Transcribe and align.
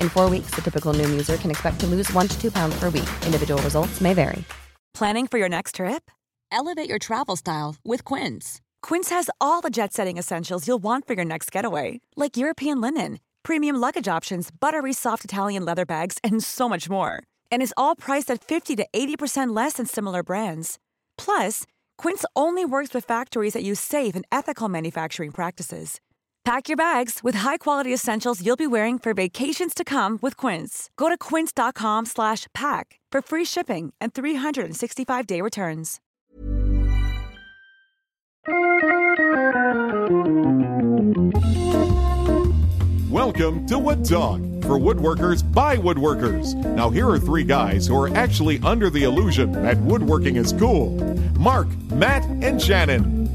In 0.00 0.08
four 0.08 0.28
weeks, 0.28 0.50
the 0.56 0.62
typical 0.62 0.92
new 0.92 1.08
user 1.08 1.36
can 1.36 1.52
expect 1.52 1.78
to 1.80 1.86
lose 1.86 2.12
one 2.12 2.26
to 2.26 2.40
two 2.40 2.50
pounds 2.50 2.78
per 2.80 2.90
week. 2.90 3.08
Individual 3.24 3.62
results 3.62 4.00
may 4.00 4.12
vary. 4.12 4.42
Planning 4.94 5.26
for 5.26 5.38
your 5.38 5.48
next 5.48 5.74
trip? 5.74 6.10
Elevate 6.50 6.88
your 6.88 6.98
travel 6.98 7.36
style 7.36 7.76
with 7.84 8.02
Quince. 8.02 8.60
Quince 8.82 9.10
has 9.10 9.28
all 9.40 9.60
the 9.60 9.70
jet 9.70 9.92
setting 9.92 10.16
essentials 10.16 10.66
you'll 10.66 10.82
want 10.82 11.06
for 11.06 11.14
your 11.14 11.24
next 11.24 11.52
getaway, 11.52 12.00
like 12.16 12.36
European 12.36 12.80
linen, 12.80 13.18
premium 13.42 13.76
luggage 13.76 14.08
options, 14.08 14.50
buttery 14.50 14.92
soft 14.92 15.24
Italian 15.24 15.64
leather 15.64 15.84
bags, 15.84 16.18
and 16.24 16.42
so 16.42 16.68
much 16.68 16.88
more. 16.88 17.22
And 17.50 17.60
is 17.62 17.74
all 17.76 17.94
priced 17.94 18.30
at 18.30 18.42
50 18.42 18.76
to 18.76 18.86
80% 18.92 19.54
less 19.54 19.74
than 19.74 19.86
similar 19.86 20.22
brands. 20.22 20.78
Plus, 21.18 21.64
Quince 21.98 22.24
only 22.34 22.64
works 22.64 22.94
with 22.94 23.04
factories 23.04 23.52
that 23.52 23.62
use 23.62 23.80
safe 23.80 24.14
and 24.14 24.24
ethical 24.32 24.68
manufacturing 24.68 25.30
practices. 25.32 26.00
Pack 26.46 26.68
your 26.68 26.76
bags 26.76 27.24
with 27.24 27.34
high-quality 27.34 27.92
essentials 27.92 28.40
you'll 28.40 28.54
be 28.54 28.68
wearing 28.68 29.00
for 29.00 29.12
vacations 29.12 29.74
to 29.74 29.82
come 29.82 30.16
with 30.22 30.36
Quince. 30.36 30.90
Go 30.96 31.08
to 31.08 31.18
quince.com 31.18 32.06
slash 32.06 32.46
pack 32.54 33.00
for 33.10 33.20
free 33.20 33.44
shipping 33.44 33.92
and 34.00 34.14
365-day 34.14 35.40
returns. 35.40 35.98
Welcome 43.10 43.66
to 43.66 43.78
Wood 43.80 44.04
Talk 44.04 44.40
for 44.62 44.78
woodworkers 44.78 45.42
by 45.52 45.76
woodworkers. 45.76 46.54
Now, 46.76 46.90
here 46.90 47.08
are 47.08 47.18
three 47.18 47.42
guys 47.42 47.88
who 47.88 48.00
are 48.00 48.16
actually 48.16 48.60
under 48.60 48.88
the 48.88 49.02
illusion 49.02 49.50
that 49.50 49.78
woodworking 49.78 50.36
is 50.36 50.52
cool 50.52 50.90
Mark, 51.40 51.66
Matt, 51.90 52.24
and 52.24 52.62
Shannon. 52.62 53.25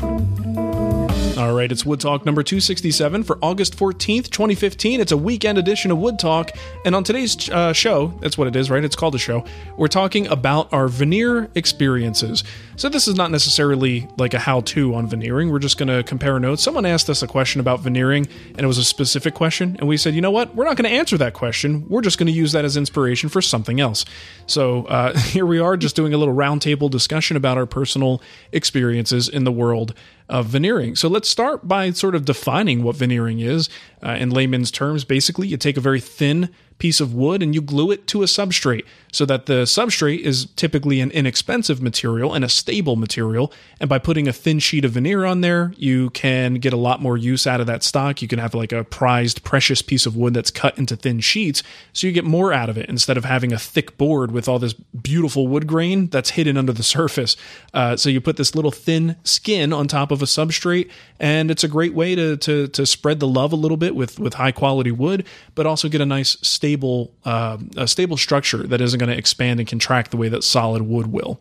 All 1.41 1.53
right, 1.53 1.71
it's 1.71 1.83
Wood 1.83 1.99
Talk 1.99 2.23
number 2.23 2.43
267 2.43 3.23
for 3.23 3.39
August 3.41 3.75
14th, 3.75 4.29
2015. 4.29 5.01
It's 5.01 5.11
a 5.11 5.17
weekend 5.17 5.57
edition 5.57 5.89
of 5.89 5.97
Wood 5.97 6.19
Talk. 6.19 6.51
And 6.85 6.93
on 6.93 7.03
today's 7.03 7.49
uh, 7.49 7.73
show, 7.73 8.13
that's 8.19 8.37
what 8.37 8.47
it 8.47 8.55
is, 8.55 8.69
right? 8.69 8.83
It's 8.83 8.95
called 8.95 9.15
a 9.15 9.17
show. 9.17 9.43
We're 9.75 9.87
talking 9.87 10.27
about 10.27 10.71
our 10.71 10.87
veneer 10.87 11.49
experiences. 11.55 12.43
So 12.75 12.89
this 12.89 13.07
is 13.07 13.15
not 13.15 13.31
necessarily 13.31 14.07
like 14.19 14.35
a 14.35 14.39
how 14.39 14.61
to 14.61 14.93
on 14.93 15.07
veneering. 15.07 15.49
We're 15.49 15.57
just 15.57 15.79
going 15.79 15.89
to 15.89 16.03
compare 16.03 16.39
notes. 16.39 16.61
Someone 16.61 16.85
asked 16.85 17.09
us 17.09 17.23
a 17.23 17.27
question 17.27 17.59
about 17.59 17.79
veneering, 17.79 18.27
and 18.49 18.59
it 18.59 18.67
was 18.67 18.77
a 18.77 18.83
specific 18.83 19.33
question. 19.33 19.77
And 19.79 19.87
we 19.87 19.97
said, 19.97 20.13
you 20.13 20.21
know 20.21 20.29
what? 20.29 20.55
We're 20.55 20.65
not 20.65 20.77
going 20.77 20.91
to 20.91 20.95
answer 20.95 21.17
that 21.17 21.33
question. 21.33 21.89
We're 21.89 22.01
just 22.01 22.19
going 22.19 22.27
to 22.27 22.33
use 22.33 22.51
that 22.51 22.65
as 22.65 22.77
inspiration 22.77 23.29
for 23.29 23.41
something 23.41 23.79
else. 23.79 24.05
So 24.45 24.85
uh, 24.85 25.17
here 25.17 25.47
we 25.47 25.57
are, 25.57 25.75
just 25.75 25.95
doing 25.95 26.13
a 26.13 26.19
little 26.19 26.35
roundtable 26.35 26.91
discussion 26.91 27.35
about 27.35 27.57
our 27.57 27.65
personal 27.65 28.21
experiences 28.51 29.27
in 29.27 29.43
the 29.43 29.51
world 29.51 29.95
of 30.31 30.47
veneering. 30.47 30.95
So 30.95 31.07
let's 31.09 31.29
start 31.29 31.67
by 31.67 31.91
sort 31.91 32.15
of 32.15 32.25
defining 32.25 32.83
what 32.83 32.95
veneering 32.95 33.39
is 33.39 33.69
uh, 34.01 34.11
in 34.11 34.29
layman's 34.31 34.71
terms. 34.71 35.03
Basically, 35.03 35.47
you 35.47 35.57
take 35.57 35.77
a 35.77 35.81
very 35.81 35.99
thin 35.99 36.49
piece 36.81 36.99
of 36.99 37.13
wood 37.13 37.43
and 37.43 37.53
you 37.53 37.61
glue 37.61 37.91
it 37.91 38.07
to 38.07 38.23
a 38.23 38.25
substrate 38.25 38.85
so 39.11 39.25
that 39.25 39.45
the 39.45 39.63
substrate 39.63 40.21
is 40.21 40.45
typically 40.55 40.99
an 40.99 41.11
inexpensive 41.11 41.81
material 41.81 42.33
and 42.33 42.43
a 42.43 42.49
stable 42.49 42.95
material. 42.95 43.51
And 43.79 43.89
by 43.89 43.99
putting 43.99 44.27
a 44.27 44.33
thin 44.33 44.57
sheet 44.59 44.85
of 44.85 44.93
veneer 44.93 45.25
on 45.25 45.41
there, 45.41 45.73
you 45.77 46.09
can 46.11 46.55
get 46.55 46.73
a 46.73 46.77
lot 46.77 47.01
more 47.01 47.17
use 47.17 47.45
out 47.45 47.59
of 47.59 47.67
that 47.67 47.83
stock. 47.83 48.21
You 48.21 48.27
can 48.27 48.39
have 48.39 48.55
like 48.55 48.71
a 48.71 48.83
prized, 48.83 49.43
precious 49.43 49.81
piece 49.81 50.05
of 50.05 50.15
wood 50.15 50.33
that's 50.33 50.49
cut 50.49 50.77
into 50.77 50.95
thin 50.95 51.19
sheets. 51.19 51.61
So 51.93 52.07
you 52.07 52.13
get 52.13 52.25
more 52.25 52.53
out 52.53 52.69
of 52.69 52.77
it 52.77 52.89
instead 52.89 53.17
of 53.17 53.25
having 53.25 53.53
a 53.53 53.59
thick 53.59 53.97
board 53.97 54.31
with 54.31 54.47
all 54.47 54.57
this 54.57 54.73
beautiful 54.73 55.47
wood 55.47 55.67
grain 55.67 56.07
that's 56.07 56.31
hidden 56.31 56.57
under 56.57 56.73
the 56.73 56.83
surface. 56.97 57.35
Uh, 57.75 57.95
so 57.95 58.09
you 58.09 58.21
put 58.21 58.37
this 58.37 58.55
little 58.55 58.71
thin 58.71 59.17
skin 59.23 59.73
on 59.73 59.87
top 59.87 60.09
of 60.09 60.21
a 60.21 60.25
substrate, 60.25 60.89
and 61.19 61.51
it's 61.51 61.63
a 61.63 61.67
great 61.67 61.93
way 61.93 62.15
to, 62.15 62.37
to, 62.37 62.67
to 62.69 62.85
spread 62.85 63.19
the 63.19 63.27
love 63.27 63.53
a 63.53 63.55
little 63.55 63.77
bit 63.77 63.95
with, 63.95 64.19
with 64.19 64.35
high 64.35 64.51
quality 64.51 64.91
wood, 64.91 65.27
but 65.53 65.65
also 65.65 65.89
get 65.89 66.01
a 66.01 66.05
nice 66.05 66.37
stable, 66.41 66.70
uh, 66.75 67.57
a 67.77 67.87
stable 67.87 68.17
structure 68.17 68.65
that 68.67 68.81
isn't 68.81 68.99
going 68.99 69.09
to 69.09 69.17
expand 69.17 69.59
and 69.59 69.67
contract 69.67 70.11
the 70.11 70.17
way 70.17 70.29
that 70.29 70.43
solid 70.43 70.83
wood 70.83 71.07
will. 71.07 71.39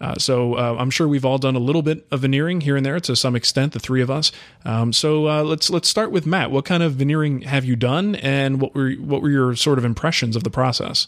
Uh, 0.00 0.14
so 0.16 0.54
uh, 0.54 0.76
I'm 0.78 0.90
sure 0.90 1.06
we've 1.06 1.26
all 1.26 1.38
done 1.38 1.56
a 1.56 1.60
little 1.60 1.82
bit 1.82 2.06
of 2.10 2.20
veneering 2.20 2.62
here 2.62 2.76
and 2.76 2.86
there 2.86 2.98
to 3.00 3.14
some 3.14 3.36
extent, 3.36 3.74
the 3.74 3.78
three 3.78 4.00
of 4.00 4.10
us. 4.10 4.32
Um, 4.64 4.92
so 4.92 5.28
uh, 5.28 5.42
let's 5.42 5.68
let's 5.68 5.88
start 5.88 6.10
with 6.10 6.24
Matt. 6.24 6.50
What 6.50 6.64
kind 6.64 6.82
of 6.82 6.94
veneering 6.94 7.42
have 7.42 7.64
you 7.64 7.76
done, 7.76 8.14
and 8.16 8.60
what 8.60 8.74
were 8.74 8.92
what 8.92 9.20
were 9.20 9.30
your 9.30 9.54
sort 9.56 9.78
of 9.78 9.84
impressions 9.84 10.36
of 10.36 10.44
the 10.44 10.50
process? 10.50 11.06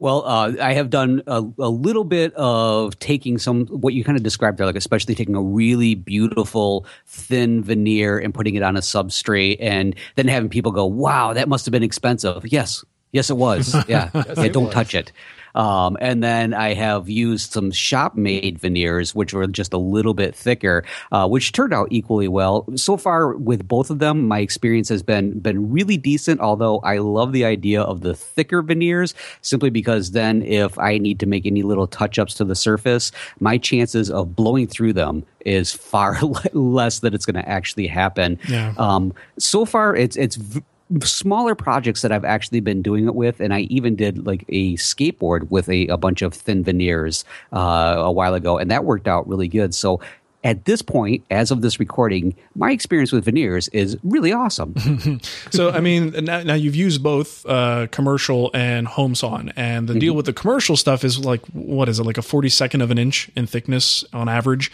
Well, 0.00 0.24
uh, 0.24 0.52
I 0.62 0.74
have 0.74 0.90
done 0.90 1.22
a, 1.26 1.42
a, 1.58 1.68
little 1.68 2.04
bit 2.04 2.32
of 2.34 2.96
taking 3.00 3.36
some 3.36 3.66
what 3.66 3.94
you 3.94 4.04
kind 4.04 4.16
of 4.16 4.22
described 4.22 4.58
there, 4.58 4.66
like 4.66 4.76
especially 4.76 5.16
taking 5.16 5.34
a 5.34 5.42
really 5.42 5.96
beautiful 5.96 6.86
thin 7.06 7.64
veneer 7.64 8.16
and 8.16 8.32
putting 8.32 8.54
it 8.54 8.62
on 8.62 8.76
a 8.76 8.80
substrate, 8.80 9.56
and 9.58 9.96
then 10.14 10.28
having 10.28 10.48
people 10.48 10.70
go, 10.70 10.86
"Wow, 10.86 11.32
that 11.32 11.48
must 11.48 11.66
have 11.66 11.72
been 11.72 11.82
expensive." 11.82 12.46
Yes, 12.46 12.84
yes, 13.12 13.30
it 13.30 13.36
was. 13.36 13.74
Yeah, 13.88 14.10
yes, 14.14 14.26
yeah 14.36 14.48
don't 14.48 14.66
was. 14.66 14.74
touch 14.74 14.94
it. 14.94 15.12
Um, 15.54 15.96
and 16.00 16.22
then 16.22 16.54
I 16.54 16.74
have 16.74 17.08
used 17.08 17.52
some 17.52 17.72
shop 17.72 18.14
made 18.14 18.58
veneers, 18.58 19.14
which 19.14 19.32
were 19.32 19.46
just 19.46 19.72
a 19.72 19.78
little 19.78 20.14
bit 20.14 20.34
thicker, 20.34 20.84
uh, 21.10 21.26
which 21.26 21.52
turned 21.52 21.72
out 21.74 21.88
equally 21.90 22.28
well. 22.28 22.66
So 22.76 22.96
far, 22.96 23.34
with 23.34 23.66
both 23.66 23.90
of 23.90 23.98
them, 23.98 24.28
my 24.28 24.38
experience 24.40 24.88
has 24.90 25.02
been 25.02 25.38
been 25.40 25.70
really 25.72 25.96
decent. 25.96 26.40
Although 26.40 26.78
I 26.80 26.98
love 26.98 27.32
the 27.32 27.44
idea 27.44 27.82
of 27.82 28.02
the 28.02 28.14
thicker 28.14 28.62
veneers, 28.62 29.14
simply 29.40 29.70
because 29.70 30.12
then 30.12 30.42
if 30.42 30.78
I 30.78 30.98
need 30.98 31.18
to 31.20 31.26
make 31.26 31.46
any 31.46 31.62
little 31.62 31.86
touch 31.86 32.18
ups 32.18 32.34
to 32.34 32.44
the 32.44 32.54
surface, 32.54 33.10
my 33.40 33.58
chances 33.58 34.10
of 34.10 34.36
blowing 34.36 34.66
through 34.66 34.92
them 34.92 35.24
is 35.44 35.72
far 35.72 36.18
less 36.52 37.00
that 37.00 37.14
it's 37.14 37.26
going 37.26 37.42
to 37.42 37.48
actually 37.48 37.86
happen. 37.86 38.38
Yeah. 38.48 38.74
Um, 38.76 39.14
so 39.38 39.64
far, 39.64 39.96
it's 39.96 40.16
it's. 40.16 40.36
V- 40.36 40.62
smaller 41.02 41.54
projects 41.54 42.02
that 42.02 42.12
I've 42.12 42.24
actually 42.24 42.60
been 42.60 42.82
doing 42.82 43.06
it 43.06 43.14
with, 43.14 43.40
and 43.40 43.52
I 43.52 43.60
even 43.62 43.96
did 43.96 44.26
like 44.26 44.44
a 44.48 44.74
skateboard 44.74 45.50
with 45.50 45.68
a, 45.68 45.86
a 45.88 45.96
bunch 45.96 46.22
of 46.22 46.34
thin 46.34 46.64
veneers 46.64 47.24
uh, 47.52 47.94
a 47.98 48.12
while 48.12 48.34
ago, 48.34 48.58
and 48.58 48.70
that 48.70 48.84
worked 48.84 49.08
out 49.08 49.28
really 49.28 49.48
good. 49.48 49.74
So 49.74 50.00
at 50.44 50.64
this 50.66 50.82
point, 50.82 51.24
as 51.30 51.50
of 51.50 51.62
this 51.62 51.80
recording, 51.80 52.34
my 52.54 52.70
experience 52.70 53.10
with 53.10 53.24
veneers 53.24 53.68
is 53.68 53.98
really 54.04 54.32
awesome. 54.32 55.20
so, 55.50 55.70
I 55.70 55.80
mean, 55.80 56.12
now, 56.24 56.42
now 56.42 56.54
you've 56.54 56.76
used 56.76 57.02
both 57.02 57.44
uh, 57.46 57.88
commercial 57.90 58.50
and 58.54 58.86
home 58.86 59.14
sawn, 59.14 59.52
and 59.56 59.88
the 59.88 59.94
mm-hmm. 59.94 60.00
deal 60.00 60.14
with 60.14 60.26
the 60.26 60.32
commercial 60.32 60.76
stuff 60.76 61.04
is 61.04 61.18
like, 61.18 61.44
what 61.48 61.88
is 61.88 61.98
it, 61.98 62.04
like 62.04 62.18
a 62.18 62.22
42nd 62.22 62.82
of 62.82 62.90
an 62.90 62.98
inch 62.98 63.30
in 63.34 63.46
thickness 63.46 64.04
on 64.12 64.28
average? 64.28 64.70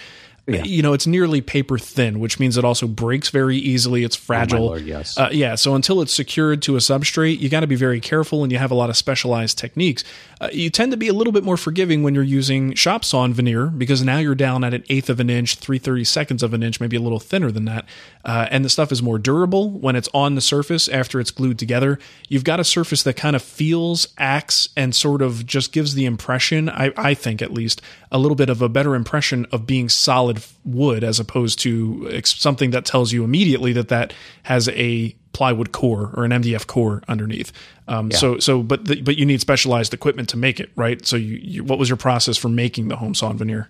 Yeah. 0.47 0.63
You 0.65 0.83
know, 0.83 0.93
it's 0.93 1.07
nearly 1.07 1.41
paper 1.41 1.79
thin, 1.79 2.21
which 2.21 2.39
means 2.39 2.59
it 2.59 2.65
also 2.67 2.87
breaks 2.87 3.31
very 3.31 3.57
easily. 3.57 4.05
It's 4.05 4.15
fragile. 4.15 4.59
Oh 4.59 4.67
Lord, 4.67 4.83
yes. 4.83 5.17
Uh, 5.17 5.31
yeah. 5.33 5.55
So 5.55 5.75
until 5.75 6.03
it's 6.03 6.13
secured 6.13 6.61
to 6.63 6.77
a 6.77 6.81
substrate, 6.81 7.41
you 7.41 7.49
got 7.49 7.61
to 7.61 7.67
be 7.67 7.77
very 7.77 7.99
careful, 7.99 8.43
and 8.43 8.53
you 8.53 8.59
have 8.59 8.71
a 8.71 8.75
lot 8.75 8.91
of 8.91 8.97
specialized 8.97 9.57
techniques. 9.57 10.05
Uh, 10.43 10.51
you 10.53 10.69
tend 10.69 10.93
to 10.93 10.99
be 10.99 11.09
a 11.09 11.15
little 11.15 11.33
bit 11.33 11.45
more 11.45 11.57
forgiving 11.57 12.03
when 12.03 12.15
you're 12.15 12.23
using 12.23 12.75
shop 12.75 13.07
sawn 13.07 13.33
veneer 13.33 13.69
because 13.69 14.03
now 14.03 14.19
you're 14.19 14.35
down 14.35 14.65
at 14.65 14.75
an 14.75 14.85
eighth 14.91 15.09
of 15.09 15.19
an 15.19 15.31
inch, 15.31 15.55
three 15.55 15.79
thirty 15.79 16.05
seconds 16.05 16.43
of 16.43 16.53
an 16.53 16.63
inch, 16.63 16.79
maybe 16.79 16.97
a 16.97 17.01
little 17.01 17.21
thinner 17.21 17.51
than 17.51 17.65
that, 17.65 17.87
uh, 18.27 18.47
and 18.51 18.67
the 18.67 18.69
stuff 18.69 18.93
is 18.93 19.03
more 19.03 19.19
durable 19.19 19.71
when 19.71 19.97
it's 19.97 20.11
on 20.13 20.35
the 20.35 20.43
surface 20.43 20.89
after 20.89 21.21
it's 21.21 21.31
glued 21.31 21.59
together. 21.59 21.99
You've 22.29 22.45
got 22.45 22.61
a 22.61 22.65
surface 22.65 23.03
that 23.05 23.15
kind 23.17 23.35
of 23.35 23.41
feels, 23.41 24.09
acts, 24.19 24.69
and 24.77 24.95
sort 24.95 25.23
of 25.23 25.47
just 25.47 25.73
gives 25.73 25.95
the 25.95 26.05
impression, 26.05 26.69
I, 26.69 26.93
I 26.99 27.15
think 27.15 27.41
at 27.41 27.51
least, 27.51 27.81
a 28.13 28.19
little 28.19 28.37
bit 28.37 28.51
of 28.51 28.61
a 28.61 28.69
better 28.69 28.95
impression 28.95 29.47
of 29.51 29.67
being 29.67 29.89
solid 29.89 30.34
solid 30.35 30.53
wood 30.65 31.05
as 31.05 31.21
opposed 31.21 31.59
to 31.61 32.21
something 32.25 32.71
that 32.71 32.85
tells 32.85 33.13
you 33.13 33.25
immediately 33.25 33.73
that 33.73 33.89
that 33.89 34.13
has 34.45 34.69
a 34.71 35.15
plywood 35.33 35.73
core 35.73 36.13
or 36.15 36.25
an 36.25 36.31
MDF 36.31 36.67
core 36.67 37.03
underneath. 37.09 37.53
Um, 37.89 38.11
Yeah. 38.11 38.19
So 38.19 38.39
so 38.39 38.63
but 38.63 38.87
the, 38.87 39.03
but 39.03 39.17
you 39.17 39.27
need 39.27 39.41
specialized 39.41 39.93
equipment 39.93 40.29
to 40.31 40.37
make 40.37 40.61
it 40.61 40.71
right. 40.77 41.05
So 41.05 41.17
you, 41.17 41.39
you 41.43 41.65
what 41.65 41.79
was 41.79 41.89
your 41.89 41.97
process 41.97 42.37
for 42.37 42.49
making 42.49 42.89
the 42.89 42.97
home 42.97 43.15
sawn 43.15 43.37
veneer? 43.37 43.69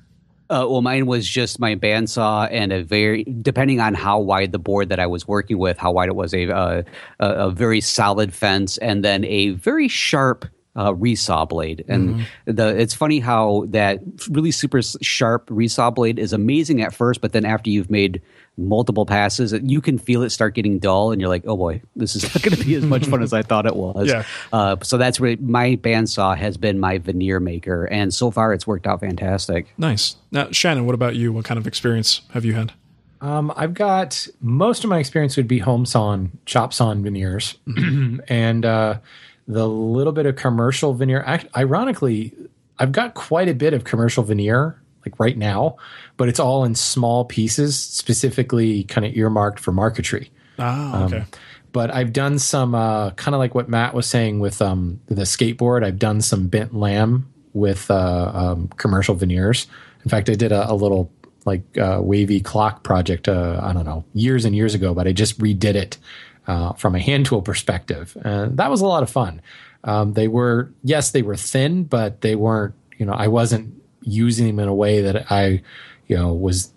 Uh, 0.51 0.67
well, 0.69 0.83
mine 0.83 1.07
was 1.07 1.27
just 1.27 1.59
my 1.59 1.75
bandsaw 1.75 2.47
and 2.53 2.71
a 2.71 2.83
very, 2.85 3.25
depending 3.41 3.81
on 3.81 3.95
how 3.95 4.19
wide 4.21 4.53
the 4.53 4.59
board 4.59 4.91
that 4.91 5.01
I 5.01 5.07
was 5.07 5.27
working 5.27 5.57
with, 5.57 5.79
how 5.79 5.91
wide 5.91 6.11
it 6.11 6.17
was, 6.17 6.35
a 6.35 6.55
uh, 6.55 6.83
a, 7.19 7.27
a 7.27 7.51
very 7.51 7.81
solid 7.81 8.35
fence, 8.35 8.77
and 8.79 9.03
then 9.03 9.25
a 9.25 9.51
very 9.51 9.89
sharp 9.89 10.45
uh, 10.77 10.93
resaw 10.93 11.49
blade. 11.49 11.85
And 11.89 12.27
the 12.47 12.69
it's 12.69 12.95
funny 12.95 13.21
how 13.21 13.67
that 13.69 14.01
really 14.29 14.51
super 14.51 14.79
s- 14.79 14.97
sharp 15.01 15.47
resaw 15.49 15.95
blade 15.95 16.19
is 16.19 16.33
amazing 16.33 16.83
at 16.83 16.95
first, 16.95 17.21
but 17.21 17.33
then 17.33 17.45
after 17.45 17.71
you've 17.71 17.91
made 17.91 18.21
multiple 18.57 19.05
passes, 19.05 19.53
you 19.53 19.81
can 19.81 19.99
feel 19.99 20.23
it 20.23 20.31
start 20.31 20.55
getting 20.55 20.79
dull, 20.79 21.11
and 21.13 21.21
you're 21.21 21.29
like, 21.29 21.45
oh 21.47 21.57
boy, 21.57 21.83
this 21.97 22.15
is 22.17 22.23
not 22.23 22.43
going 22.43 22.57
to 22.57 22.65
be 22.65 22.75
as 22.75 22.85
much 22.85 23.07
fun 23.07 23.23
as 23.23 23.33
I 23.33 23.43
thought 23.43 23.67
it 23.67 23.77
was. 23.77 24.09
Yeah. 24.09 24.25
Uh, 24.53 24.77
so 24.83 24.97
that's 24.99 25.19
where 25.19 25.37
my 25.41 25.77
bandsaw 25.77 26.37
has 26.37 26.57
been 26.57 26.79
my 26.79 26.99
veneer 26.99 27.41
maker, 27.41 27.85
and 27.85 28.13
so 28.13 28.31
far 28.31 28.53
it's 28.53 28.67
worked 28.67 28.87
out 28.87 29.01
fantastic. 29.01 29.73
Nice. 29.79 30.17
Now, 30.31 30.51
Shannon, 30.51 30.87
what 30.87 30.95
about 30.95 31.15
you? 31.17 31.33
What 31.33 31.45
kind 31.45 31.59
of 31.59 31.67
experience 31.67 32.23
have 32.31 32.45
you 32.45 32.55
had? 32.55 32.73
Um, 33.21 33.53
I've 33.57 33.75
got 33.75 34.27
most 34.41 34.85
of 34.85 34.91
my 34.91 34.99
experience 34.99 35.37
would 35.37 35.49
be 35.49 35.59
home 35.59 35.87
sawn, 35.87 36.33
shop 36.47 36.73
sawn 36.75 37.03
veneers, 37.03 37.57
and 38.29 38.65
uh, 38.65 38.99
the 39.47 39.69
little 39.69 40.13
bit 40.13 40.27
of 40.27 40.37
commercial 40.37 40.95
veneer. 40.95 41.25
Ironically, 41.57 42.35
I've 42.79 42.93
got 42.93 43.15
quite 43.15 43.49
a 43.49 43.55
bit 43.55 43.75
of 43.75 43.85
commercial 43.85 44.23
veneer 44.25 44.81
like 45.05 45.19
right 45.21 45.37
now, 45.37 45.77
but 46.17 46.29
it's 46.29 46.41
all 46.41 46.65
in 46.65 46.75
small 46.75 47.25
pieces, 47.25 47.79
specifically 47.79 48.85
kind 48.85 49.07
of 49.07 49.15
earmarked 49.15 49.61
for 49.61 49.73
marquetry. 49.73 50.31
Ah, 50.59 51.05
okay. 51.05 51.25
But 51.73 51.93
I've 51.93 52.13
done 52.13 52.39
some 52.39 52.75
uh, 52.75 53.11
kind 53.11 53.35
of 53.35 53.41
like 53.41 53.55
what 53.55 53.69
Matt 53.69 53.95
was 53.95 54.07
saying 54.07 54.39
with 54.39 54.63
um, 54.63 55.01
the 55.07 55.23
skateboard. 55.23 55.85
I've 55.85 55.99
done 55.99 56.21
some 56.21 56.47
bent 56.47 56.75
lam 56.75 57.29
with 57.53 57.91
uh, 57.91 58.31
um, 58.33 58.69
commercial 58.77 59.15
veneers. 59.15 59.67
In 60.05 60.11
fact, 60.11 60.31
I 60.31 60.35
did 60.35 60.53
a, 60.53 60.71
a 60.71 60.75
little 60.75 61.11
like 61.45 61.77
uh, 61.77 61.99
wavy 62.01 62.41
clock 62.41 62.85
project. 62.85 63.29
Uh, 63.29 63.61
I 63.63 63.73
don't 63.73 63.85
know 63.85 64.05
years 64.15 64.45
and 64.45 64.55
years 64.55 64.75
ago, 64.75 64.95
but 64.95 65.07
I 65.07 65.13
just 65.13 65.39
redid 65.39 65.75
it 65.75 65.99
uh, 66.47 66.73
from 66.75 66.95
a 66.95 67.01
hand 67.01 67.27
tool 67.27 67.43
perspective, 67.43 68.17
and 68.23 68.57
that 68.57 68.71
was 68.71 68.81
a 68.81 68.87
lot 68.87 69.03
of 69.03 69.11
fun. 69.11 69.41
Um, 69.85 70.15
they 70.15 70.29
were 70.29 70.71
yes, 70.83 71.11
they 71.11 71.23
were 71.23 71.37
thin, 71.37 71.85
but 71.85 72.21
they 72.21 72.35
weren't. 72.35 72.75
You 72.99 73.07
know, 73.07 73.13
I 73.13 73.29
wasn't 73.29 73.75
using 74.03 74.47
them 74.47 74.61
in 74.61 74.69
a 74.69 74.75
way 74.75 75.01
that 75.03 75.31
I, 75.31 75.63
you 76.07 76.17
know, 76.17 76.33
was 76.33 76.73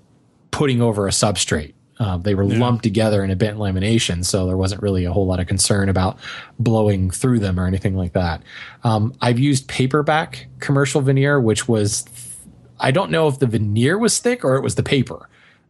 putting 0.52 0.82
over 0.82 1.08
a 1.08 1.12
substrate. 1.12 1.74
Uh, 2.00 2.18
they 2.18 2.36
were 2.36 2.46
lumped 2.46 2.84
together 2.84 3.24
in 3.24 3.32
a 3.32 3.36
bent 3.36 3.58
lamination, 3.58 4.24
so 4.24 4.46
there 4.46 4.58
wasn't 4.58 4.82
really 4.84 5.06
a 5.06 5.12
whole 5.12 5.26
lot 5.26 5.40
of 5.40 5.48
concern 5.48 5.90
about 5.90 6.20
blowing 6.60 7.10
through 7.10 7.40
them 7.40 7.60
or 7.60 7.66
anything 7.66 7.96
like 7.96 8.14
that. 8.14 8.44
Um, 8.84 9.16
I've 9.20 9.40
used 9.40 9.68
paperback 9.68 10.48
commercial 10.60 11.02
veneer, 11.02 11.40
which 11.42 11.68
was 11.68 12.06
I 12.80 12.92
don't 12.92 13.10
know 13.10 13.28
if 13.28 13.40
the 13.40 13.48
veneer 13.48 13.98
was 13.98 14.20
thick 14.20 14.46
or 14.46 14.56
it 14.56 14.62
was 14.62 14.76
the 14.76 14.84
paper 14.84 15.28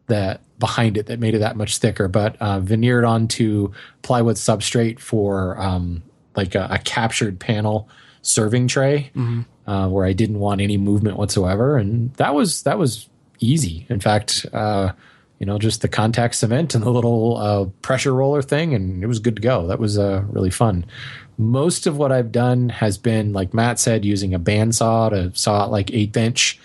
that 0.08 0.42
behind 0.58 0.96
it 0.96 1.06
that 1.06 1.20
made 1.20 1.34
it 1.34 1.38
that 1.38 1.56
much 1.56 1.78
thicker, 1.78 2.08
but 2.08 2.36
uh, 2.40 2.60
veneered 2.60 3.04
onto 3.04 3.72
plywood 4.02 4.36
substrate 4.36 4.98
for 4.98 5.58
um, 5.60 6.02
like 6.36 6.54
a, 6.54 6.68
a 6.70 6.78
captured 6.78 7.38
panel 7.38 7.88
serving 8.22 8.68
tray 8.68 9.10
uh, 9.66 9.88
where 9.88 10.04
I 10.04 10.12
didn't 10.12 10.38
want 10.38 10.60
any 10.60 10.76
movement 10.76 11.16
whatsoever, 11.16 11.76
and 11.76 12.12
that 12.14 12.34
was 12.34 12.62
that 12.62 12.78
was 12.78 13.08
easy. 13.40 13.86
In 13.88 14.00
fact, 14.00 14.46
uh, 14.52 14.92
you 15.38 15.46
know, 15.46 15.58
just 15.58 15.82
the 15.82 15.88
contact 15.88 16.34
cement 16.34 16.74
and 16.74 16.82
the 16.82 16.90
little 16.90 17.36
uh, 17.36 17.64
pressure 17.82 18.12
roller 18.12 18.42
thing, 18.42 18.74
and 18.74 19.02
it 19.02 19.06
was 19.06 19.20
good 19.20 19.36
to 19.36 19.42
go. 19.42 19.66
That 19.68 19.78
was 19.78 19.98
uh, 19.98 20.24
really 20.28 20.50
fun. 20.50 20.84
Most 21.36 21.86
of 21.86 21.96
what 21.96 22.10
I've 22.10 22.32
done 22.32 22.68
has 22.70 22.98
been, 22.98 23.32
like 23.32 23.54
Matt 23.54 23.78
said, 23.78 24.04
using 24.04 24.34
a 24.34 24.40
bandsaw 24.40 25.10
to 25.10 25.38
saw 25.38 25.62
out 25.62 25.70
like 25.70 25.92
eighth 25.92 26.16
inch 26.16 26.58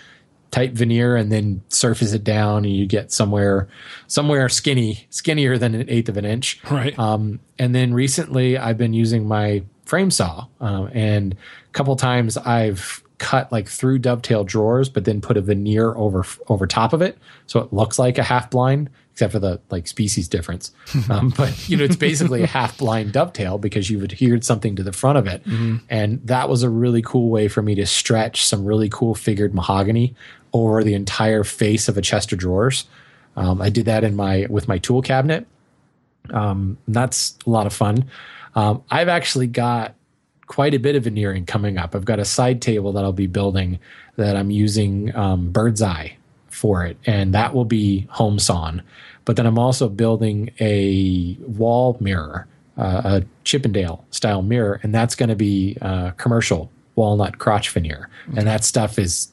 type 0.54 0.70
veneer 0.70 1.16
and 1.16 1.32
then 1.32 1.60
surface 1.68 2.12
it 2.12 2.22
down, 2.22 2.64
and 2.64 2.74
you 2.74 2.86
get 2.86 3.10
somewhere 3.10 3.68
somewhere 4.06 4.48
skinny, 4.48 5.06
skinnier 5.10 5.58
than 5.58 5.74
an 5.74 5.90
eighth 5.90 6.08
of 6.08 6.16
an 6.16 6.24
inch. 6.24 6.62
Right. 6.70 6.96
Um, 6.96 7.40
and 7.58 7.74
then 7.74 7.92
recently, 7.92 8.56
I've 8.56 8.78
been 8.78 8.94
using 8.94 9.26
my 9.26 9.64
frame 9.84 10.12
saw, 10.12 10.46
um, 10.60 10.88
and 10.92 11.34
a 11.34 11.72
couple 11.72 11.96
times 11.96 12.36
I've 12.36 13.02
cut 13.18 13.50
like 13.50 13.68
through 13.68 13.98
dovetail 13.98 14.44
drawers, 14.44 14.88
but 14.88 15.04
then 15.04 15.20
put 15.20 15.36
a 15.36 15.40
veneer 15.40 15.92
over 15.96 16.24
over 16.46 16.68
top 16.68 16.92
of 16.92 17.02
it, 17.02 17.18
so 17.46 17.58
it 17.58 17.72
looks 17.72 17.98
like 17.98 18.16
a 18.16 18.22
half 18.22 18.48
blind, 18.48 18.90
except 19.10 19.32
for 19.32 19.40
the 19.40 19.60
like 19.70 19.88
species 19.88 20.28
difference. 20.28 20.70
um, 21.10 21.34
but 21.36 21.68
you 21.68 21.76
know, 21.76 21.82
it's 21.82 21.96
basically 21.96 22.44
a 22.44 22.46
half 22.46 22.78
blind 22.78 23.12
dovetail 23.12 23.58
because 23.58 23.90
you've 23.90 24.04
adhered 24.04 24.44
something 24.44 24.76
to 24.76 24.84
the 24.84 24.92
front 24.92 25.18
of 25.18 25.26
it, 25.26 25.42
and 25.90 26.24
that 26.24 26.48
was 26.48 26.62
a 26.62 26.70
really 26.70 27.02
cool 27.02 27.28
way 27.28 27.48
for 27.48 27.60
me 27.60 27.74
to 27.74 27.86
stretch 27.86 28.46
some 28.46 28.64
really 28.64 28.88
cool 28.88 29.16
figured 29.16 29.52
mahogany 29.52 30.14
over 30.54 30.82
the 30.82 30.94
entire 30.94 31.44
face 31.44 31.88
of 31.88 31.98
a 31.98 32.00
chest 32.00 32.32
of 32.32 32.38
drawers. 32.38 32.86
Um, 33.36 33.60
I 33.60 33.68
did 33.68 33.86
that 33.86 34.04
in 34.04 34.16
my 34.16 34.46
with 34.48 34.68
my 34.68 34.78
tool 34.78 35.02
cabinet. 35.02 35.46
Um, 36.30 36.78
that's 36.88 37.36
a 37.46 37.50
lot 37.50 37.66
of 37.66 37.74
fun. 37.74 38.06
Um, 38.54 38.82
I've 38.90 39.08
actually 39.08 39.48
got 39.48 39.94
quite 40.46 40.72
a 40.72 40.78
bit 40.78 40.94
of 40.94 41.04
veneering 41.04 41.44
coming 41.44 41.76
up. 41.76 41.94
I've 41.94 42.04
got 42.04 42.20
a 42.20 42.24
side 42.24 42.62
table 42.62 42.92
that 42.92 43.04
I'll 43.04 43.12
be 43.12 43.26
building 43.26 43.78
that 44.16 44.36
I'm 44.36 44.50
using 44.50 45.14
um, 45.16 45.50
bird's 45.50 45.82
eye 45.82 46.16
for 46.48 46.86
it, 46.86 46.96
and 47.04 47.34
that 47.34 47.52
will 47.52 47.64
be 47.64 48.06
home 48.10 48.38
sawn. 48.38 48.82
But 49.24 49.36
then 49.36 49.46
I'm 49.46 49.58
also 49.58 49.88
building 49.88 50.50
a 50.60 51.36
wall 51.40 51.96
mirror, 51.98 52.46
uh, 52.78 53.02
a 53.04 53.22
Chippendale 53.42 54.04
style 54.10 54.42
mirror, 54.42 54.78
and 54.82 54.94
that's 54.94 55.14
going 55.16 55.30
to 55.30 55.36
be 55.36 55.76
uh, 55.82 56.10
commercial 56.12 56.70
walnut 56.94 57.38
crotch 57.38 57.70
veneer, 57.70 58.08
and 58.36 58.46
that 58.46 58.62
stuff 58.62 58.98
is 58.98 59.28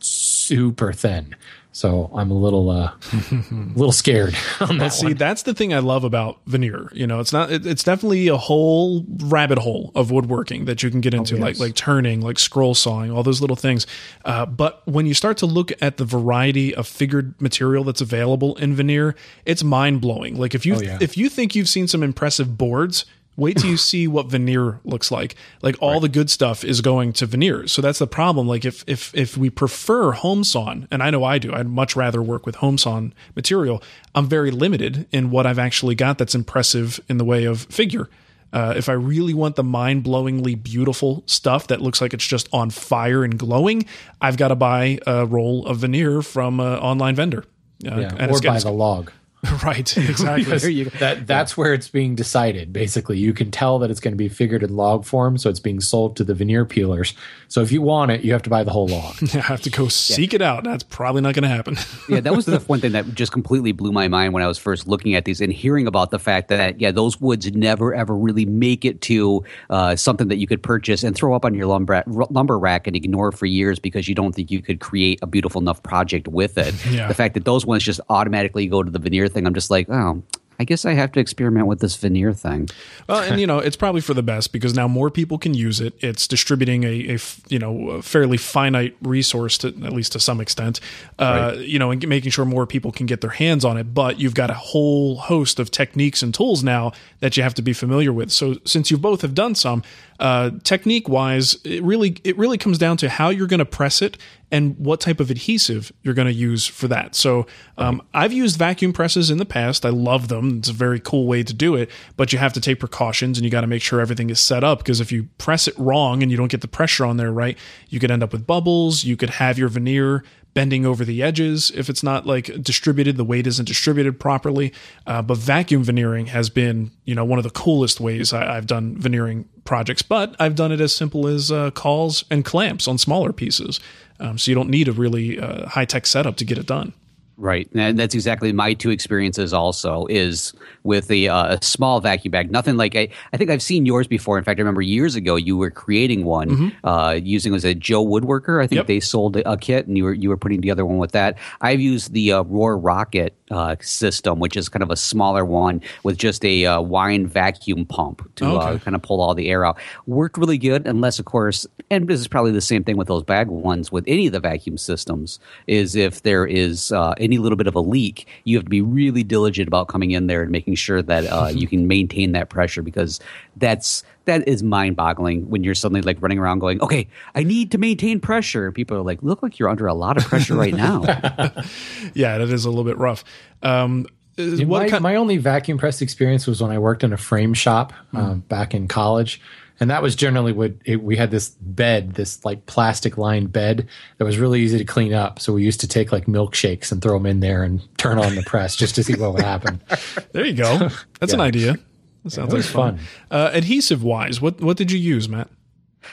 super 0.55 0.93
thin. 0.93 1.35
So 1.73 2.11
I'm 2.13 2.29
a 2.31 2.33
little, 2.33 2.69
uh, 2.69 2.91
a 3.13 3.45
little 3.75 3.93
scared 3.93 4.35
on 4.59 4.77
that 4.79 4.89
See, 4.91 5.07
one. 5.07 5.15
that's 5.15 5.43
the 5.43 5.53
thing 5.53 5.73
I 5.73 5.79
love 5.79 6.03
about 6.03 6.39
veneer. 6.45 6.89
You 6.93 7.07
know, 7.07 7.21
it's 7.21 7.31
not. 7.31 7.49
It, 7.49 7.65
it's 7.65 7.83
definitely 7.83 8.27
a 8.27 8.35
whole 8.35 9.05
rabbit 9.07 9.57
hole 9.57 9.91
of 9.95 10.11
woodworking 10.11 10.65
that 10.65 10.83
you 10.83 10.91
can 10.91 10.99
get 10.99 11.13
into, 11.13 11.37
like 11.37 11.59
like 11.59 11.75
turning, 11.75 12.19
like 12.19 12.39
scroll 12.39 12.75
sawing, 12.75 13.09
all 13.09 13.23
those 13.23 13.39
little 13.39 13.55
things. 13.55 13.87
Uh, 14.25 14.45
but 14.45 14.85
when 14.85 15.05
you 15.05 15.13
start 15.13 15.37
to 15.37 15.45
look 15.45 15.71
at 15.81 15.95
the 15.95 16.05
variety 16.05 16.75
of 16.75 16.87
figured 16.87 17.41
material 17.41 17.85
that's 17.85 18.01
available 18.01 18.55
in 18.57 18.75
veneer, 18.75 19.15
it's 19.45 19.63
mind 19.63 20.01
blowing. 20.01 20.37
Like 20.37 20.53
if 20.53 20.65
you 20.65 20.81
yeah. 20.81 20.97
if 20.99 21.15
you 21.15 21.29
think 21.29 21.55
you've 21.55 21.69
seen 21.69 21.87
some 21.87 22.03
impressive 22.03 22.57
boards. 22.57 23.05
Wait 23.37 23.57
till 23.57 23.69
you 23.69 23.77
see 23.91 24.07
what 24.07 24.27
veneer 24.27 24.79
looks 24.83 25.09
like. 25.11 25.35
Like 25.61 25.75
all 25.79 25.99
the 25.99 26.09
good 26.09 26.29
stuff 26.29 26.63
is 26.63 26.81
going 26.81 27.13
to 27.13 27.25
veneer. 27.25 27.67
So 27.67 27.81
that's 27.81 27.99
the 27.99 28.07
problem. 28.07 28.47
Like 28.47 28.65
if 28.65 28.83
if 28.87 29.13
if 29.15 29.37
we 29.37 29.49
prefer 29.49 30.11
home 30.11 30.43
sawn, 30.43 30.87
and 30.91 31.01
I 31.01 31.09
know 31.09 31.23
I 31.23 31.37
do, 31.39 31.53
I'd 31.53 31.67
much 31.67 31.95
rather 31.95 32.21
work 32.21 32.45
with 32.45 32.55
home 32.55 32.77
sawn 32.77 33.13
material. 33.35 33.81
I'm 34.13 34.27
very 34.27 34.51
limited 34.51 35.07
in 35.11 35.31
what 35.31 35.45
I've 35.45 35.59
actually 35.59 35.95
got 35.95 36.17
that's 36.17 36.35
impressive 36.35 36.99
in 37.07 37.17
the 37.17 37.25
way 37.25 37.45
of 37.45 37.61
figure. 37.63 38.09
Uh, 38.53 38.73
if 38.75 38.89
I 38.89 38.93
really 38.93 39.33
want 39.33 39.55
the 39.55 39.63
mind 39.63 40.03
blowingly 40.03 40.61
beautiful 40.61 41.23
stuff 41.25 41.67
that 41.67 41.79
looks 41.81 42.01
like 42.01 42.13
it's 42.13 42.27
just 42.27 42.49
on 42.51 42.69
fire 42.69 43.23
and 43.23 43.39
glowing, 43.39 43.85
I've 44.19 44.35
got 44.35 44.49
to 44.49 44.55
buy 44.55 44.99
a 45.07 45.25
roll 45.25 45.65
of 45.67 45.77
veneer 45.77 46.21
from 46.21 46.59
an 46.59 46.77
online 46.79 47.15
vendor. 47.15 47.45
Uh, 47.89 47.95
Yeah, 47.95 48.15
and 48.19 48.29
or 48.29 48.39
getting- 48.39 48.59
the 48.61 48.71
log. 48.71 49.09
right, 49.63 49.97
exactly. 49.97 50.43
Because 50.43 50.99
that 50.99 51.25
that's 51.25 51.57
where 51.57 51.73
it's 51.73 51.87
being 51.87 52.13
decided. 52.13 52.71
Basically, 52.71 53.17
you 53.17 53.33
can 53.33 53.49
tell 53.49 53.79
that 53.79 53.89
it's 53.89 53.99
going 53.99 54.13
to 54.13 54.17
be 54.17 54.29
figured 54.29 54.61
in 54.61 54.75
log 54.75 55.03
form, 55.03 55.37
so 55.37 55.49
it's 55.49 55.59
being 55.59 55.79
sold 55.79 56.15
to 56.17 56.23
the 56.23 56.35
veneer 56.35 56.63
peelers. 56.63 57.15
So 57.47 57.61
if 57.61 57.71
you 57.71 57.81
want 57.81 58.11
it, 58.11 58.21
you 58.21 58.33
have 58.33 58.43
to 58.43 58.51
buy 58.51 58.63
the 58.63 58.71
whole 58.71 58.87
log. 58.87 59.15
I 59.33 59.39
have 59.39 59.61
to 59.61 59.71
go 59.71 59.87
seek 59.87 60.35
it 60.35 60.43
out. 60.43 60.63
That's 60.63 60.83
probably 60.83 61.21
not 61.21 61.33
going 61.33 61.43
to 61.43 61.49
happen. 61.49 61.75
yeah, 62.09 62.19
that 62.19 62.35
was 62.35 62.45
the 62.45 62.59
one 62.59 62.81
thing 62.81 62.91
that 62.91 63.15
just 63.15 63.31
completely 63.31 63.71
blew 63.71 63.91
my 63.91 64.07
mind 64.07 64.33
when 64.33 64.43
I 64.43 64.47
was 64.47 64.59
first 64.59 64.87
looking 64.87 65.15
at 65.15 65.25
these 65.25 65.41
and 65.41 65.51
hearing 65.51 65.87
about 65.87 66.11
the 66.11 66.19
fact 66.19 66.49
that 66.49 66.79
yeah, 66.79 66.91
those 66.91 67.19
woods 67.19 67.51
never 67.51 67.95
ever 67.95 68.15
really 68.15 68.45
make 68.45 68.85
it 68.85 69.01
to 69.01 69.43
uh, 69.71 69.95
something 69.95 70.27
that 70.27 70.37
you 70.37 70.45
could 70.45 70.61
purchase 70.61 71.03
and 71.03 71.15
throw 71.15 71.33
up 71.33 71.45
on 71.45 71.55
your 71.55 71.65
lumber 71.65 72.03
lumber 72.05 72.59
rack 72.59 72.85
and 72.85 72.95
ignore 72.95 73.31
for 73.31 73.47
years 73.47 73.79
because 73.79 74.07
you 74.07 74.13
don't 74.13 74.35
think 74.35 74.51
you 74.51 74.61
could 74.61 74.79
create 74.79 75.17
a 75.23 75.27
beautiful 75.27 75.59
enough 75.59 75.81
project 75.81 76.27
with 76.27 76.59
it. 76.59 76.75
Yeah. 76.85 77.07
The 77.07 77.15
fact 77.15 77.33
that 77.33 77.45
those 77.45 77.65
ones 77.65 77.83
just 77.83 78.01
automatically 78.09 78.67
go 78.67 78.83
to 78.83 78.91
the 78.91 78.99
veneer 78.99 79.30
thing, 79.31 79.45
I'm 79.47 79.53
just 79.53 79.71
like, 79.71 79.89
oh. 79.89 80.21
I 80.59 80.63
guess 80.63 80.85
I 80.85 80.93
have 80.93 81.11
to 81.13 81.19
experiment 81.19 81.65
with 81.65 81.79
this 81.79 81.95
veneer 81.95 82.33
thing. 82.33 82.69
Well, 83.09 83.23
and 83.23 83.41
you 83.41 83.47
know, 83.47 83.57
it's 83.57 83.75
probably 83.75 84.01
for 84.01 84.13
the 84.13 84.21
best 84.21 84.53
because 84.53 84.75
now 84.75 84.87
more 84.87 85.09
people 85.09 85.39
can 85.39 85.55
use 85.55 85.81
it. 85.81 85.95
It's 86.01 86.27
distributing 86.27 86.83
a, 86.83 87.15
a 87.15 87.19
you 87.49 87.57
know 87.57 87.89
a 87.89 88.01
fairly 88.03 88.37
finite 88.37 88.95
resource 89.01 89.57
to 89.59 89.69
at 89.69 89.91
least 89.91 90.11
to 90.11 90.19
some 90.19 90.39
extent. 90.39 90.79
Uh, 91.17 91.55
You 91.57 91.79
know, 91.79 91.89
and 91.89 92.07
making 92.07 92.29
sure 92.29 92.45
more 92.45 92.67
people 92.67 92.91
can 92.91 93.07
get 93.07 93.21
their 93.21 93.31
hands 93.31 93.65
on 93.65 93.75
it. 93.75 93.95
But 93.95 94.19
you've 94.19 94.35
got 94.35 94.51
a 94.51 94.53
whole 94.53 95.15
host 95.15 95.59
of 95.59 95.71
techniques 95.71 96.21
and 96.21 96.31
tools 96.31 96.63
now 96.63 96.91
that 97.21 97.37
you 97.37 97.41
have 97.41 97.55
to 97.55 97.63
be 97.63 97.73
familiar 97.73 98.13
with. 98.13 98.31
So 98.31 98.57
since 98.63 98.91
you 98.91 98.99
both 98.99 99.21
have 99.23 99.33
done 99.33 99.55
some, 99.55 99.81
Uh, 100.21 100.51
technique 100.63 101.09
wise, 101.09 101.57
it 101.63 101.81
really 101.81 102.15
it 102.23 102.37
really 102.37 102.59
comes 102.59 102.77
down 102.77 102.95
to 102.95 103.09
how 103.09 103.29
you're 103.29 103.47
going 103.47 103.57
to 103.57 103.65
press 103.65 104.03
it 104.03 104.19
and 104.51 104.77
what 104.77 104.99
type 104.99 105.19
of 105.19 105.31
adhesive 105.31 105.91
you're 106.03 106.13
going 106.13 106.27
to 106.27 106.33
use 106.33 106.67
for 106.67 106.87
that. 106.87 107.15
So 107.15 107.47
um, 107.79 108.03
I've 108.13 108.31
used 108.31 108.55
vacuum 108.55 108.93
presses 108.93 109.31
in 109.31 109.39
the 109.39 109.45
past. 109.45 109.83
I 109.83 109.89
love 109.89 110.27
them. 110.27 110.59
It's 110.59 110.69
a 110.69 110.73
very 110.73 110.99
cool 110.99 111.25
way 111.25 111.41
to 111.41 111.53
do 111.55 111.75
it, 111.75 111.89
but 112.17 112.31
you 112.31 112.37
have 112.37 112.53
to 112.53 112.61
take 112.61 112.79
precautions 112.79 113.39
and 113.39 113.45
you 113.45 113.49
got 113.49 113.61
to 113.61 113.67
make 113.67 113.81
sure 113.81 113.99
everything 113.99 114.29
is 114.29 114.39
set 114.39 114.63
up 114.63 114.77
because 114.79 115.01
if 115.01 115.11
you 115.11 115.23
press 115.39 115.67
it 115.67 115.73
wrong 115.79 116.21
and 116.21 116.29
you 116.29 116.37
don't 116.37 116.51
get 116.51 116.61
the 116.61 116.67
pressure 116.67 117.03
on 117.03 117.17
there 117.17 117.31
right, 117.31 117.57
you 117.89 117.99
could 117.99 118.11
end 118.11 118.21
up 118.21 118.31
with 118.31 118.45
bubbles. 118.45 119.03
You 119.03 119.17
could 119.17 119.31
have 119.31 119.57
your 119.57 119.69
veneer 119.69 120.23
bending 120.53 120.85
over 120.85 121.05
the 121.05 121.23
edges 121.23 121.71
if 121.71 121.89
it's 121.89 122.03
not 122.03 122.25
like 122.25 122.61
distributed 122.61 123.17
the 123.17 123.23
weight 123.23 123.47
isn't 123.47 123.65
distributed 123.65 124.19
properly. 124.19 124.73
Uh, 125.07 125.21
but 125.21 125.37
vacuum 125.37 125.83
veneering 125.83 126.27
has 126.27 126.49
been 126.49 126.91
you 127.05 127.15
know 127.15 127.25
one 127.25 127.39
of 127.39 127.43
the 127.43 127.51
coolest 127.51 127.99
ways 127.99 128.33
I, 128.33 128.55
have 128.55 128.67
done 128.67 128.97
veneering 128.97 129.47
projects. 129.63 130.01
But 130.01 130.35
i've 130.39 130.55
done 130.55 130.71
it 130.71 130.81
as 130.81 130.95
simple 130.95 131.27
as 131.27 131.51
uh, 131.51 131.71
cauls 131.71 132.25
and 132.29 132.43
clamps 132.43 132.87
on 132.87 132.97
smaller 132.97 133.33
pieces. 133.33 133.79
Um, 134.19 134.37
so 134.37 134.51
you 134.51 134.55
don't 134.55 134.69
need 134.69 134.87
a 134.87 134.91
really 134.91 135.39
uh, 135.39 135.67
high-tech 135.67 136.05
setup 136.05 136.37
to 136.37 136.45
get 136.45 136.59
it 136.59 136.67
done 136.67 136.93
Right, 137.41 137.67
and 137.73 137.97
that's 137.97 138.13
exactly 138.13 138.53
my 138.53 138.75
two 138.75 138.91
experiences. 138.91 139.51
Also, 139.51 140.05
is 140.11 140.53
with 140.83 141.07
the 141.07 141.27
uh, 141.27 141.57
small 141.61 141.99
vacuum 141.99 142.31
bag. 142.31 142.51
Nothing 142.51 142.77
like 142.77 142.95
I, 142.95 143.09
I 143.33 143.37
think 143.37 143.49
I've 143.49 143.63
seen 143.63 143.87
yours 143.87 144.05
before. 144.05 144.37
In 144.37 144.43
fact, 144.43 144.59
I 144.59 144.61
remember 144.61 144.83
years 144.83 145.15
ago 145.15 145.37
you 145.37 145.57
were 145.57 145.71
creating 145.71 146.23
one 146.23 146.49
mm-hmm. 146.49 146.87
uh, 146.87 147.13
using 147.13 147.51
was 147.51 147.65
a 147.65 147.73
Joe 147.73 148.05
Woodworker. 148.05 148.63
I 148.63 148.67
think 148.67 148.77
yep. 148.77 148.85
they 148.85 148.99
sold 148.99 149.37
a 149.37 149.57
kit, 149.57 149.87
and 149.87 149.97
you 149.97 150.03
were 150.03 150.13
you 150.13 150.29
were 150.29 150.37
putting 150.37 150.61
together 150.61 150.85
one 150.85 150.99
with 150.99 151.13
that. 151.13 151.39
I've 151.61 151.81
used 151.81 152.13
the 152.13 152.31
uh, 152.31 152.43
Roarockit 152.43 153.31
uh, 153.51 153.75
system, 153.81 154.39
which 154.39 154.57
is 154.57 154.69
kind 154.69 154.83
of 154.83 154.89
a 154.89 154.95
smaller 154.95 155.45
one 155.45 155.81
with 156.03 156.17
just 156.17 156.43
a 156.45 156.65
uh, 156.65 156.81
wine 156.81 157.27
vacuum 157.27 157.85
pump 157.85 158.29
to 158.35 158.45
uh, 158.45 158.77
kind 158.79 158.95
of 158.95 159.01
pull 159.01 159.21
all 159.21 159.35
the 159.35 159.49
air 159.49 159.65
out. 159.65 159.77
Worked 160.07 160.37
really 160.37 160.57
good, 160.57 160.87
unless 160.87 161.19
of 161.19 161.25
course, 161.25 161.67
and 161.89 162.07
this 162.07 162.19
is 162.19 162.27
probably 162.27 162.51
the 162.51 162.61
same 162.61 162.83
thing 162.83 162.97
with 162.97 163.07
those 163.07 163.23
bag 163.23 163.47
ones 163.47 163.91
with 163.91 164.03
any 164.07 164.27
of 164.27 164.33
the 164.33 164.39
vacuum 164.39 164.77
systems. 164.77 165.39
Is 165.67 165.95
if 165.95 166.23
there 166.23 166.45
is 166.45 166.91
any 167.17 167.37
little 167.37 167.57
bit 167.57 167.67
of 167.67 167.75
a 167.75 167.81
leak, 167.81 168.27
you 168.43 168.57
have 168.57 168.65
to 168.65 168.69
be 168.69 168.81
really 168.81 169.23
diligent 169.23 169.67
about 169.67 169.87
coming 169.87 170.11
in 170.11 170.27
there 170.27 170.41
and 170.41 170.51
making 170.51 170.75
sure 170.75 171.01
that 171.01 171.25
uh, 171.25 171.47
you 171.53 171.67
can 171.67 171.87
maintain 171.87 172.31
that 172.31 172.49
pressure 172.49 172.81
because 172.81 173.19
that's 173.57 174.03
that 174.25 174.47
is 174.47 174.61
mind 174.61 174.95
boggling 174.95 175.49
when 175.49 175.63
you're 175.63 175.75
suddenly 175.75 176.01
like 176.01 176.21
running 176.21 176.37
around 176.37 176.59
going, 176.59 176.79
okay, 176.81 177.07
I 177.33 177.43
need 177.43 177.71
to 177.71 177.77
maintain 177.77 178.19
pressure. 178.19 178.71
People 178.71 178.97
are 178.97 179.01
like, 179.01 179.21
look 179.23 179.41
like 179.41 179.57
you're 179.57 179.69
under 179.69 179.87
a 179.87 179.93
lot 179.93 180.17
of 180.17 180.25
pressure 180.25 180.55
right 180.55 180.73
now. 180.73 181.01
yeah, 182.13 182.37
that 182.37 182.49
is 182.49 182.65
a 182.65 182.69
little 182.69 182.83
bit 182.83 182.97
rough. 182.97 183.23
Um, 183.63 184.07
my, 184.37 184.89
kind- 184.89 185.03
my 185.03 185.15
only 185.15 185.37
vacuum 185.37 185.77
press 185.77 186.01
experience 186.01 186.47
was 186.47 186.61
when 186.61 186.71
I 186.71 186.79
worked 186.79 187.03
in 187.03 187.13
a 187.13 187.17
frame 187.17 187.53
shop 187.53 187.93
mm. 188.13 188.19
um, 188.19 188.39
back 188.41 188.73
in 188.73 188.87
college 188.87 189.41
and 189.81 189.89
that 189.89 190.03
was 190.03 190.15
generally 190.15 190.53
what 190.53 190.73
it, 190.85 191.01
we 191.01 191.17
had 191.17 191.31
this 191.31 191.49
bed, 191.49 192.13
this 192.13 192.45
like 192.45 192.67
plastic 192.67 193.17
lined 193.17 193.51
bed 193.51 193.87
that 194.19 194.25
was 194.25 194.37
really 194.37 194.61
easy 194.61 194.77
to 194.77 194.85
clean 194.85 195.11
up. 195.11 195.39
So 195.39 195.53
we 195.53 195.63
used 195.63 195.79
to 195.81 195.87
take 195.87 196.11
like 196.11 196.27
milkshakes 196.27 196.91
and 196.91 197.01
throw 197.01 197.13
them 197.13 197.25
in 197.25 197.39
there 197.39 197.63
and 197.63 197.81
turn 197.97 198.19
on 198.19 198.35
the 198.35 198.43
press 198.43 198.75
just 198.75 198.93
to 198.95 199.03
see 199.03 199.15
what 199.15 199.33
would 199.33 199.41
happen. 199.41 199.81
there 200.33 200.45
you 200.45 200.53
go. 200.53 200.77
That's 201.19 201.31
yeah. 201.31 201.33
an 201.33 201.41
idea. 201.41 201.79
That 202.23 202.29
sounds 202.29 202.53
yeah, 202.53 202.59
like 202.59 202.65
fun. 202.65 202.97
fun. 202.97 203.05
Uh, 203.31 203.49
adhesive 203.53 204.03
wise, 204.03 204.39
what 204.39 204.61
what 204.61 204.77
did 204.77 204.91
you 204.91 204.99
use, 204.99 205.27
Matt? 205.27 205.49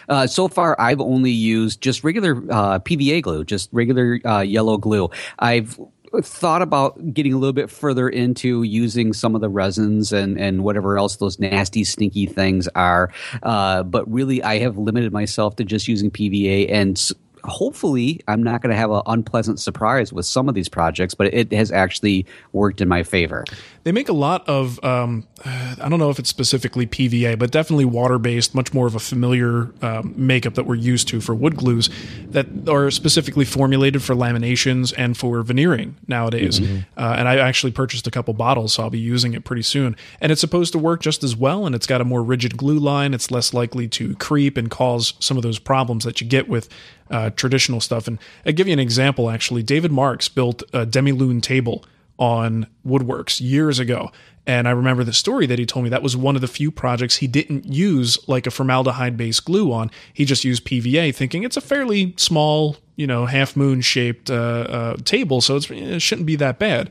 Uh, 0.09 0.27
so 0.27 0.49
far, 0.49 0.75
I've 0.81 1.01
only 1.01 1.31
used 1.31 1.83
just 1.83 2.03
regular 2.03 2.37
uh, 2.51 2.79
PVA 2.79 3.21
glue, 3.21 3.45
just 3.45 3.69
regular 3.73 4.19
uh, 4.25 4.41
yellow 4.41 4.79
glue. 4.79 5.11
I've 5.39 5.79
thought 6.23 6.63
about 6.63 7.15
getting 7.15 7.33
a 7.33 7.39
little 7.39 7.53
bit 7.53 7.71
further 7.71 8.09
into 8.09 8.63
using 8.63 9.13
some 9.13 9.35
of 9.35 9.41
the 9.41 9.49
resins 9.49 10.13
and, 10.13 10.39
and 10.39 10.65
whatever 10.65 10.99
else 10.99 11.17
those 11.17 11.39
nasty, 11.39 11.85
stinky 11.85 12.27
things 12.27 12.69
are. 12.75 13.13
Uh, 13.43 13.83
but 13.83 14.11
really, 14.11 14.43
I 14.43 14.59
have 14.59 14.79
limited 14.79 15.13
myself 15.13 15.57
to 15.57 15.65
just 15.65 15.89
using 15.89 16.11
PVA 16.11 16.71
and 16.71 16.99
hopefully 17.45 18.21
I'm 18.29 18.43
not 18.43 18.63
going 18.63 18.71
to 18.71 18.77
have 18.77 18.91
an 18.91 19.03
unpleasant 19.07 19.61
surprise 19.61 20.13
with 20.13 20.27
some 20.27 20.49
of 20.49 20.55
these 20.55 20.69
projects, 20.69 21.15
but 21.15 21.33
it 21.33 21.53
has 21.53 21.71
actually 21.71 22.27
worked 22.53 22.81
in 22.81 22.89
my 22.89 23.03
favor. 23.03 23.45
They 23.85 23.93
make 23.93 24.09
a 24.09 24.15
lot 24.15 24.47
of, 24.49 24.83
um, 24.85 25.27
I 25.45 25.89
don't 25.89 25.99
know 25.99 26.11
if 26.11 26.19
it's 26.19 26.29
specifically 26.29 26.87
PVA, 26.87 27.39
but 27.39 27.51
definitely 27.51 27.87
water 27.87 28.19
based, 28.19 28.55
much 28.55 28.75
more 28.75 28.87
of 28.87 28.95
a 28.95 28.99
familiar 28.99 29.71
um, 29.83 30.15
makeup 30.17 30.55
that 30.55 30.67
we're 30.67 30.75
used 30.75 31.09
to 31.09 31.21
for 31.21 31.35
wood 31.35 31.57
glues 31.57 31.89
that 32.31 32.47
are 32.69 32.91
specifically 32.91 33.45
formulated 33.45 34.03
for 34.03 34.15
laminations 34.15 34.93
and 34.97 35.17
for 35.17 35.43
veneering 35.43 35.97
nowadays. 36.07 36.61
Mm-hmm. 36.61 36.79
Uh, 36.97 37.15
and 37.19 37.29
I 37.29 37.39
actually 37.39 37.73
purchased 37.73 38.07
a 38.07 38.11
couple 38.11 38.35
bottles, 38.35 38.75
so 38.75 38.83
I'll 38.83 38.91
be 38.91 38.99
using 38.99 39.35
it 39.35 39.45
pretty 39.45 39.63
soon. 39.63 39.97
And 40.21 40.33
it's 40.33 40.41
supposed 40.41 40.73
to 40.73 40.79
work 40.79 41.01
just 41.01 41.25
as 41.25 41.37
well, 41.37 41.67
and 41.67 41.75
it's 41.75 41.87
got 41.87 42.01
a 42.01 42.05
more 42.05 42.23
rigid 42.23 42.57
glue 42.57 42.79
line. 42.79 43.15
It's 43.15 43.31
less 43.31 43.55
likely 43.55 43.89
to 43.89 44.15
creep 44.17 44.57
and 44.57 44.71
cause 44.71 45.15
some 45.21 45.37
of 45.37 45.43
those 45.43 45.59
problems 45.59 46.05
that 46.05 46.21
you 46.21 46.27
get 46.27 46.49
with 46.49 46.69
uh, 47.11 47.31
traditional 47.31 47.81
stuff. 47.81 48.07
And 48.07 48.19
I'll 48.47 48.53
give 48.53 48.67
you 48.67 48.73
an 48.73 48.79
example, 48.79 49.31
actually. 49.31 49.63
David 49.63 49.93
Marks 49.93 50.29
built 50.29 50.63
a 50.73 50.87
demi-lune 50.87 51.41
table 51.41 51.85
on 52.19 52.67
Woodworks 52.87 53.41
years 53.41 53.79
ago. 53.79 54.11
And 54.49 54.67
I 54.67 54.71
remember 54.71 55.05
the 55.05 55.13
story 55.13 55.47
that 55.47 55.59
he 55.59 55.67
told 55.67 55.85
me 55.85 55.91
that 55.91 56.03
was 56.03 56.17
one 56.17 56.35
of 56.35 56.41
the 56.41 56.49
few 56.49 56.71
projects 56.71 57.17
he 57.17 57.27
didn't 57.27 57.67
use 57.67 58.19
like 58.27 58.47
a 58.47 58.51
formaldehyde 58.51 59.15
based 59.17 59.45
glue 59.45 59.71
on. 59.73 59.91
He 60.15 60.25
just 60.25 60.43
used 60.43 60.65
PVA, 60.65 61.15
thinking 61.15 61.45
it's 61.45 61.59
a 61.59 61.61
fairly 61.61 62.15
small, 62.17 62.79
you 62.97 63.07
know, 63.07 63.27
half 63.27 63.57
moon 63.57 63.83
shaped 63.83 64.31
uh, 64.31 64.35
uh, 64.35 64.97
table, 65.05 65.43
so 65.43 65.57
it 65.57 66.01
shouldn't 66.01 66.27
be 66.27 66.37
that 66.37 66.59
bad. 66.59 66.89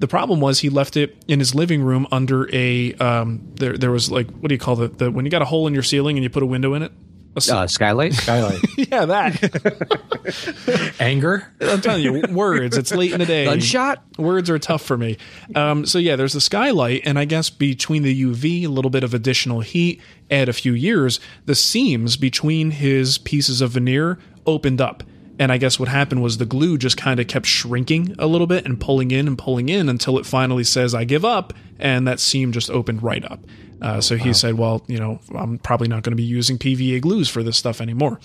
The 0.00 0.08
problem 0.08 0.40
was 0.40 0.60
he 0.60 0.68
left 0.68 0.96
it 0.96 1.16
in 1.28 1.38
his 1.38 1.54
living 1.54 1.80
room 1.80 2.08
under 2.10 2.52
a 2.54 2.92
um, 2.94 3.52
there. 3.54 3.78
There 3.78 3.92
was 3.92 4.10
like 4.10 4.28
what 4.40 4.48
do 4.48 4.54
you 4.54 4.58
call 4.58 4.82
it? 4.82 4.98
The 4.98 5.10
when 5.10 5.24
you 5.24 5.30
got 5.30 5.42
a 5.42 5.46
hole 5.46 5.68
in 5.68 5.74
your 5.74 5.84
ceiling 5.84 6.16
and 6.16 6.24
you 6.24 6.28
put 6.28 6.42
a 6.42 6.46
window 6.46 6.74
in 6.74 6.82
it. 6.82 6.92
Uh, 7.36 7.66
skylight. 7.66 8.14
Skylight. 8.14 8.60
yeah, 8.76 9.04
that. 9.04 10.94
Anger. 11.00 11.52
I'm 11.60 11.80
telling 11.80 12.02
you, 12.02 12.22
words. 12.30 12.76
It's 12.76 12.92
late 12.92 13.12
in 13.12 13.20
the 13.20 13.26
day. 13.26 13.44
Gunshot. 13.44 14.02
Words 14.18 14.48
are 14.48 14.58
tough 14.58 14.82
for 14.82 14.96
me. 14.96 15.18
Um, 15.54 15.84
so 15.84 15.98
yeah, 15.98 16.16
there's 16.16 16.32
the 16.32 16.40
skylight, 16.40 17.02
and 17.04 17.18
I 17.18 17.26
guess 17.26 17.50
between 17.50 18.02
the 18.02 18.24
UV, 18.24 18.64
a 18.64 18.68
little 18.68 18.90
bit 18.90 19.04
of 19.04 19.12
additional 19.12 19.60
heat, 19.60 20.00
add 20.30 20.48
a 20.48 20.52
few 20.52 20.72
years, 20.72 21.20
the 21.44 21.54
seams 21.54 22.16
between 22.16 22.70
his 22.70 23.18
pieces 23.18 23.60
of 23.60 23.72
veneer 23.72 24.18
opened 24.46 24.80
up. 24.80 25.02
And 25.38 25.52
I 25.52 25.58
guess 25.58 25.78
what 25.78 25.88
happened 25.88 26.22
was 26.22 26.38
the 26.38 26.46
glue 26.46 26.78
just 26.78 26.96
kind 26.96 27.20
of 27.20 27.26
kept 27.26 27.44
shrinking 27.44 28.14
a 28.18 28.26
little 28.26 28.46
bit 28.46 28.64
and 28.64 28.80
pulling 28.80 29.10
in 29.10 29.26
and 29.28 29.36
pulling 29.36 29.68
in 29.68 29.88
until 29.88 30.18
it 30.18 30.24
finally 30.24 30.64
says, 30.64 30.94
I 30.94 31.04
give 31.04 31.24
up. 31.24 31.52
And 31.78 32.08
that 32.08 32.20
seam 32.20 32.52
just 32.52 32.70
opened 32.70 33.02
right 33.02 33.24
up. 33.30 33.40
Uh, 33.80 34.00
so 34.00 34.16
he 34.16 34.30
wow. 34.30 34.32
said, 34.32 34.54
well, 34.54 34.82
you 34.86 34.98
know, 34.98 35.20
I'm 35.34 35.58
probably 35.58 35.88
not 35.88 36.02
going 36.02 36.12
to 36.12 36.16
be 36.16 36.22
using 36.22 36.58
PVA 36.58 37.00
glues 37.00 37.28
for 37.28 37.42
this 37.42 37.56
stuff 37.56 37.80
anymore. 37.80 38.20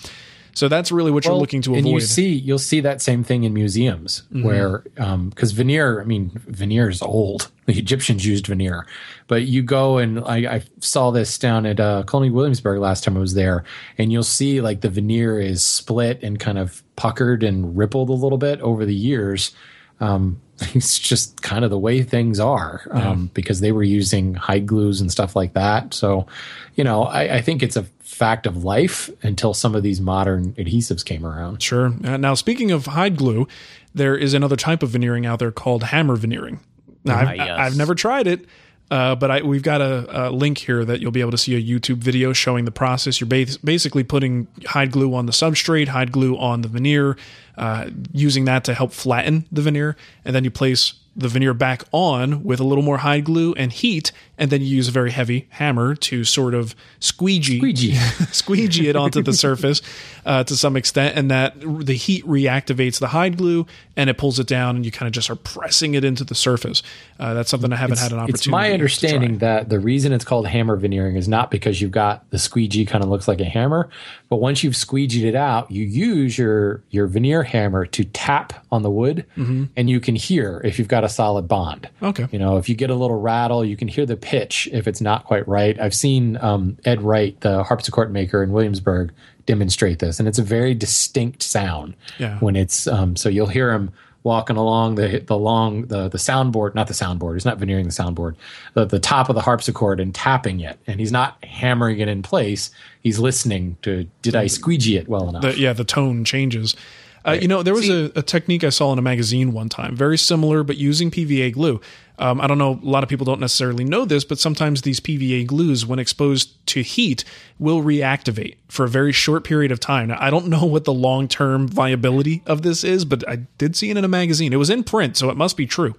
So 0.54 0.68
that's 0.68 0.92
really 0.92 1.10
what 1.10 1.24
well, 1.24 1.34
you're 1.34 1.40
looking 1.40 1.62
to 1.62 1.70
avoid. 1.70 1.84
And 1.84 1.88
you 1.88 2.00
see, 2.00 2.28
you'll 2.28 2.58
see 2.58 2.80
that 2.80 3.00
same 3.00 3.24
thing 3.24 3.44
in 3.44 3.54
museums 3.54 4.22
mm-hmm. 4.32 4.42
where, 4.42 4.78
because 4.94 5.50
um, 5.50 5.56
veneer, 5.56 6.00
I 6.00 6.04
mean, 6.04 6.30
veneer 6.46 6.88
is 6.88 7.02
old. 7.02 7.50
The 7.64 7.78
Egyptians 7.78 8.26
used 8.26 8.48
veneer, 8.48 8.88
but 9.28 9.44
you 9.44 9.62
go 9.62 9.98
and 9.98 10.18
I, 10.24 10.56
I 10.56 10.62
saw 10.80 11.12
this 11.12 11.38
down 11.38 11.64
at 11.64 11.78
uh, 11.78 12.02
Colonial 12.02 12.34
Williamsburg 12.34 12.80
last 12.80 13.04
time 13.04 13.16
I 13.16 13.20
was 13.20 13.34
there, 13.34 13.62
and 13.98 14.10
you'll 14.10 14.24
see 14.24 14.60
like 14.60 14.80
the 14.80 14.90
veneer 14.90 15.40
is 15.40 15.62
split 15.62 16.20
and 16.24 16.40
kind 16.40 16.58
of 16.58 16.82
puckered 16.96 17.44
and 17.44 17.78
rippled 17.78 18.08
a 18.08 18.14
little 18.14 18.36
bit 18.36 18.60
over 18.62 18.84
the 18.84 18.96
years. 18.96 19.54
Um, 20.02 20.40
it's 20.74 20.98
just 20.98 21.42
kind 21.42 21.64
of 21.64 21.70
the 21.70 21.78
way 21.78 22.02
things 22.02 22.38
are 22.38 22.82
um, 22.90 23.02
yeah. 23.02 23.28
because 23.34 23.60
they 23.60 23.72
were 23.72 23.82
using 23.82 24.34
hide 24.34 24.66
glues 24.66 25.00
and 25.00 25.10
stuff 25.10 25.34
like 25.34 25.54
that. 25.54 25.94
So, 25.94 26.26
you 26.74 26.84
know, 26.84 27.04
I, 27.04 27.36
I, 27.36 27.40
think 27.40 27.62
it's 27.62 27.76
a 27.76 27.84
fact 28.00 28.46
of 28.46 28.62
life 28.62 29.10
until 29.22 29.54
some 29.54 29.74
of 29.74 29.82
these 29.82 30.00
modern 30.00 30.52
adhesives 30.54 31.04
came 31.04 31.24
around. 31.24 31.62
Sure. 31.62 31.92
Uh, 32.04 32.16
now, 32.16 32.34
speaking 32.34 32.70
of 32.70 32.86
hide 32.86 33.16
glue, 33.16 33.48
there 33.94 34.16
is 34.16 34.34
another 34.34 34.56
type 34.56 34.82
of 34.82 34.90
veneering 34.90 35.26
out 35.26 35.38
there 35.38 35.50
called 35.50 35.84
hammer 35.84 36.16
veneering. 36.16 36.60
Now, 37.04 37.18
I've, 37.18 37.36
yes. 37.36 37.58
I've 37.58 37.76
never 37.76 37.94
tried 37.94 38.26
it. 38.26 38.44
Uh, 38.90 39.14
but 39.14 39.30
I, 39.30 39.42
we've 39.42 39.62
got 39.62 39.80
a, 39.80 40.28
a, 40.28 40.30
link 40.30 40.58
here 40.58 40.84
that 40.84 41.00
you'll 41.00 41.12
be 41.12 41.22
able 41.22 41.30
to 41.30 41.38
see 41.38 41.54
a 41.54 41.62
YouTube 41.62 41.96
video 41.96 42.34
showing 42.34 42.66
the 42.66 42.70
process. 42.70 43.20
You're 43.20 43.28
ba- 43.28 43.46
basically 43.64 44.04
putting 44.04 44.48
hide 44.66 44.90
glue 44.92 45.14
on 45.14 45.24
the 45.24 45.32
substrate, 45.32 45.88
hide 45.88 46.12
glue 46.12 46.36
on 46.36 46.60
the 46.60 46.68
veneer, 46.68 47.16
uh, 47.56 47.88
using 48.12 48.44
that 48.44 48.64
to 48.64 48.74
help 48.74 48.92
flatten 48.92 49.46
the 49.50 49.62
veneer, 49.62 49.96
and 50.26 50.34
then 50.36 50.44
you 50.44 50.50
place 50.50 50.94
the 51.14 51.28
veneer 51.28 51.54
back 51.54 51.84
on 51.92 52.42
with 52.42 52.60
a 52.60 52.64
little 52.64 52.84
more 52.84 52.98
hide 52.98 53.24
glue 53.24 53.52
and 53.54 53.72
heat, 53.72 54.12
and 54.38 54.50
then 54.50 54.60
you 54.60 54.68
use 54.68 54.88
a 54.88 54.90
very 54.90 55.10
heavy 55.10 55.46
hammer 55.50 55.94
to 55.94 56.24
sort 56.24 56.54
of 56.54 56.74
squeegee 57.00 57.58
squeegee, 57.58 57.94
squeegee 58.32 58.88
it 58.88 58.96
onto 58.96 59.22
the 59.22 59.32
surface 59.32 59.82
uh, 60.24 60.42
to 60.44 60.56
some 60.56 60.76
extent, 60.76 61.16
and 61.16 61.30
that 61.30 61.54
the 61.60 61.94
heat 61.94 62.24
reactivates 62.26 62.98
the 62.98 63.08
hide 63.08 63.36
glue 63.36 63.66
and 63.96 64.08
it 64.08 64.16
pulls 64.16 64.38
it 64.38 64.46
down, 64.46 64.76
and 64.76 64.84
you 64.84 64.90
kind 64.90 65.06
of 65.06 65.12
just 65.12 65.28
are 65.28 65.36
pressing 65.36 65.94
it 65.94 66.04
into 66.04 66.24
the 66.24 66.34
surface. 66.34 66.82
Uh, 67.20 67.34
that's 67.34 67.50
something 67.50 67.72
I 67.72 67.76
haven't 67.76 67.94
it's, 67.94 68.02
had 68.02 68.12
an 68.12 68.18
opportunity. 68.18 68.40
It's 68.40 68.48
my 68.48 68.72
understanding 68.72 69.38
that 69.38 69.68
the 69.68 69.78
reason 69.78 70.12
it's 70.12 70.24
called 70.24 70.46
hammer 70.46 70.76
veneering 70.76 71.16
is 71.16 71.28
not 71.28 71.50
because 71.50 71.80
you've 71.80 71.90
got 71.90 72.28
the 72.30 72.38
squeegee 72.38 72.86
kind 72.86 73.04
of 73.04 73.10
looks 73.10 73.28
like 73.28 73.40
a 73.40 73.44
hammer, 73.44 73.90
but 74.30 74.36
once 74.36 74.64
you've 74.64 74.74
squeegeed 74.74 75.24
it 75.24 75.34
out, 75.34 75.70
you 75.70 75.84
use 75.84 76.38
your 76.38 76.82
your 76.90 77.06
veneer 77.06 77.42
hammer 77.42 77.84
to 77.86 78.04
tap 78.04 78.64
on 78.72 78.82
the 78.82 78.90
wood, 78.90 79.26
mm-hmm. 79.36 79.64
and 79.76 79.90
you 79.90 80.00
can 80.00 80.16
hear 80.16 80.62
if 80.64 80.78
you've 80.78 80.88
got 80.88 81.01
got 81.02 81.10
a 81.10 81.12
solid 81.12 81.48
bond. 81.48 81.88
Okay. 82.02 82.26
You 82.30 82.38
know, 82.38 82.56
if 82.58 82.68
you 82.68 82.74
get 82.74 82.90
a 82.90 82.94
little 82.94 83.20
rattle, 83.20 83.64
you 83.64 83.76
can 83.76 83.88
hear 83.88 84.06
the 84.06 84.16
pitch 84.16 84.68
if 84.72 84.86
it's 84.86 85.00
not 85.00 85.24
quite 85.24 85.46
right. 85.48 85.78
I've 85.80 85.94
seen 85.94 86.36
um, 86.40 86.76
Ed 86.84 87.02
Wright, 87.02 87.38
the 87.40 87.62
harpsichord 87.64 88.12
maker 88.12 88.42
in 88.42 88.52
Williamsburg, 88.52 89.12
demonstrate 89.46 89.98
this, 89.98 90.20
and 90.20 90.28
it's 90.28 90.38
a 90.38 90.42
very 90.44 90.72
distinct 90.74 91.42
sound 91.42 91.94
Yeah. 92.18 92.38
when 92.38 92.54
it's 92.54 92.86
um, 92.86 93.16
so 93.16 93.28
you'll 93.28 93.48
hear 93.48 93.72
him 93.72 93.90
walking 94.24 94.56
along 94.56 94.94
the 94.94 95.18
the 95.26 95.36
long 95.36 95.86
the 95.86 96.08
the 96.08 96.18
soundboard, 96.18 96.76
not 96.76 96.86
the 96.86 96.94
soundboard. 96.94 97.34
He's 97.34 97.44
not 97.44 97.58
veneering 97.58 97.86
the 97.86 97.90
soundboard, 97.90 98.36
the 98.74 98.84
the 98.84 99.00
top 99.00 99.28
of 99.28 99.34
the 99.34 99.40
harpsichord 99.42 99.98
and 99.98 100.14
tapping 100.14 100.60
it, 100.60 100.78
and 100.86 101.00
he's 101.00 101.10
not 101.10 101.44
hammering 101.44 101.98
it 101.98 102.06
in 102.06 102.22
place. 102.22 102.70
He's 103.00 103.18
listening 103.18 103.76
to 103.82 104.06
did 104.22 104.36
I 104.36 104.46
squeegee 104.46 104.96
it 104.96 105.08
well 105.08 105.28
enough? 105.28 105.42
the, 105.42 105.58
yeah, 105.58 105.72
the 105.72 105.84
tone 105.84 106.24
changes. 106.24 106.76
Uh, 107.26 107.32
you 107.32 107.48
know, 107.48 107.62
there 107.62 107.74
was 107.74 107.88
a, 107.88 108.10
a 108.16 108.22
technique 108.22 108.64
I 108.64 108.70
saw 108.70 108.92
in 108.92 108.98
a 108.98 109.02
magazine 109.02 109.52
one 109.52 109.68
time, 109.68 109.94
very 109.94 110.18
similar, 110.18 110.64
but 110.64 110.76
using 110.76 111.10
PVA 111.10 111.52
glue. 111.52 111.80
Um, 112.18 112.40
I 112.40 112.46
don't 112.46 112.58
know, 112.58 112.78
a 112.82 112.86
lot 112.86 113.02
of 113.02 113.08
people 113.08 113.24
don't 113.24 113.40
necessarily 113.40 113.84
know 113.84 114.04
this, 114.04 114.24
but 114.24 114.38
sometimes 114.38 114.82
these 114.82 115.00
PVA 115.00 115.46
glues, 115.46 115.86
when 115.86 115.98
exposed 115.98 116.64
to 116.68 116.82
heat, 116.82 117.24
will 117.58 117.82
reactivate 117.82 118.56
for 118.68 118.84
a 118.84 118.88
very 118.88 119.12
short 119.12 119.44
period 119.44 119.72
of 119.72 119.80
time. 119.80 120.08
Now, 120.08 120.18
I 120.20 120.30
don't 120.30 120.46
know 120.48 120.64
what 120.64 120.84
the 120.84 120.92
long 120.92 121.28
term 121.28 121.68
viability 121.68 122.42
of 122.46 122.62
this 122.62 122.84
is, 122.84 123.04
but 123.04 123.28
I 123.28 123.36
did 123.58 123.76
see 123.76 123.90
it 123.90 123.96
in 123.96 124.04
a 124.04 124.08
magazine. 124.08 124.52
It 124.52 124.56
was 124.56 124.70
in 124.70 124.84
print, 124.84 125.16
so 125.16 125.30
it 125.30 125.36
must 125.36 125.56
be 125.56 125.66
true. 125.66 125.94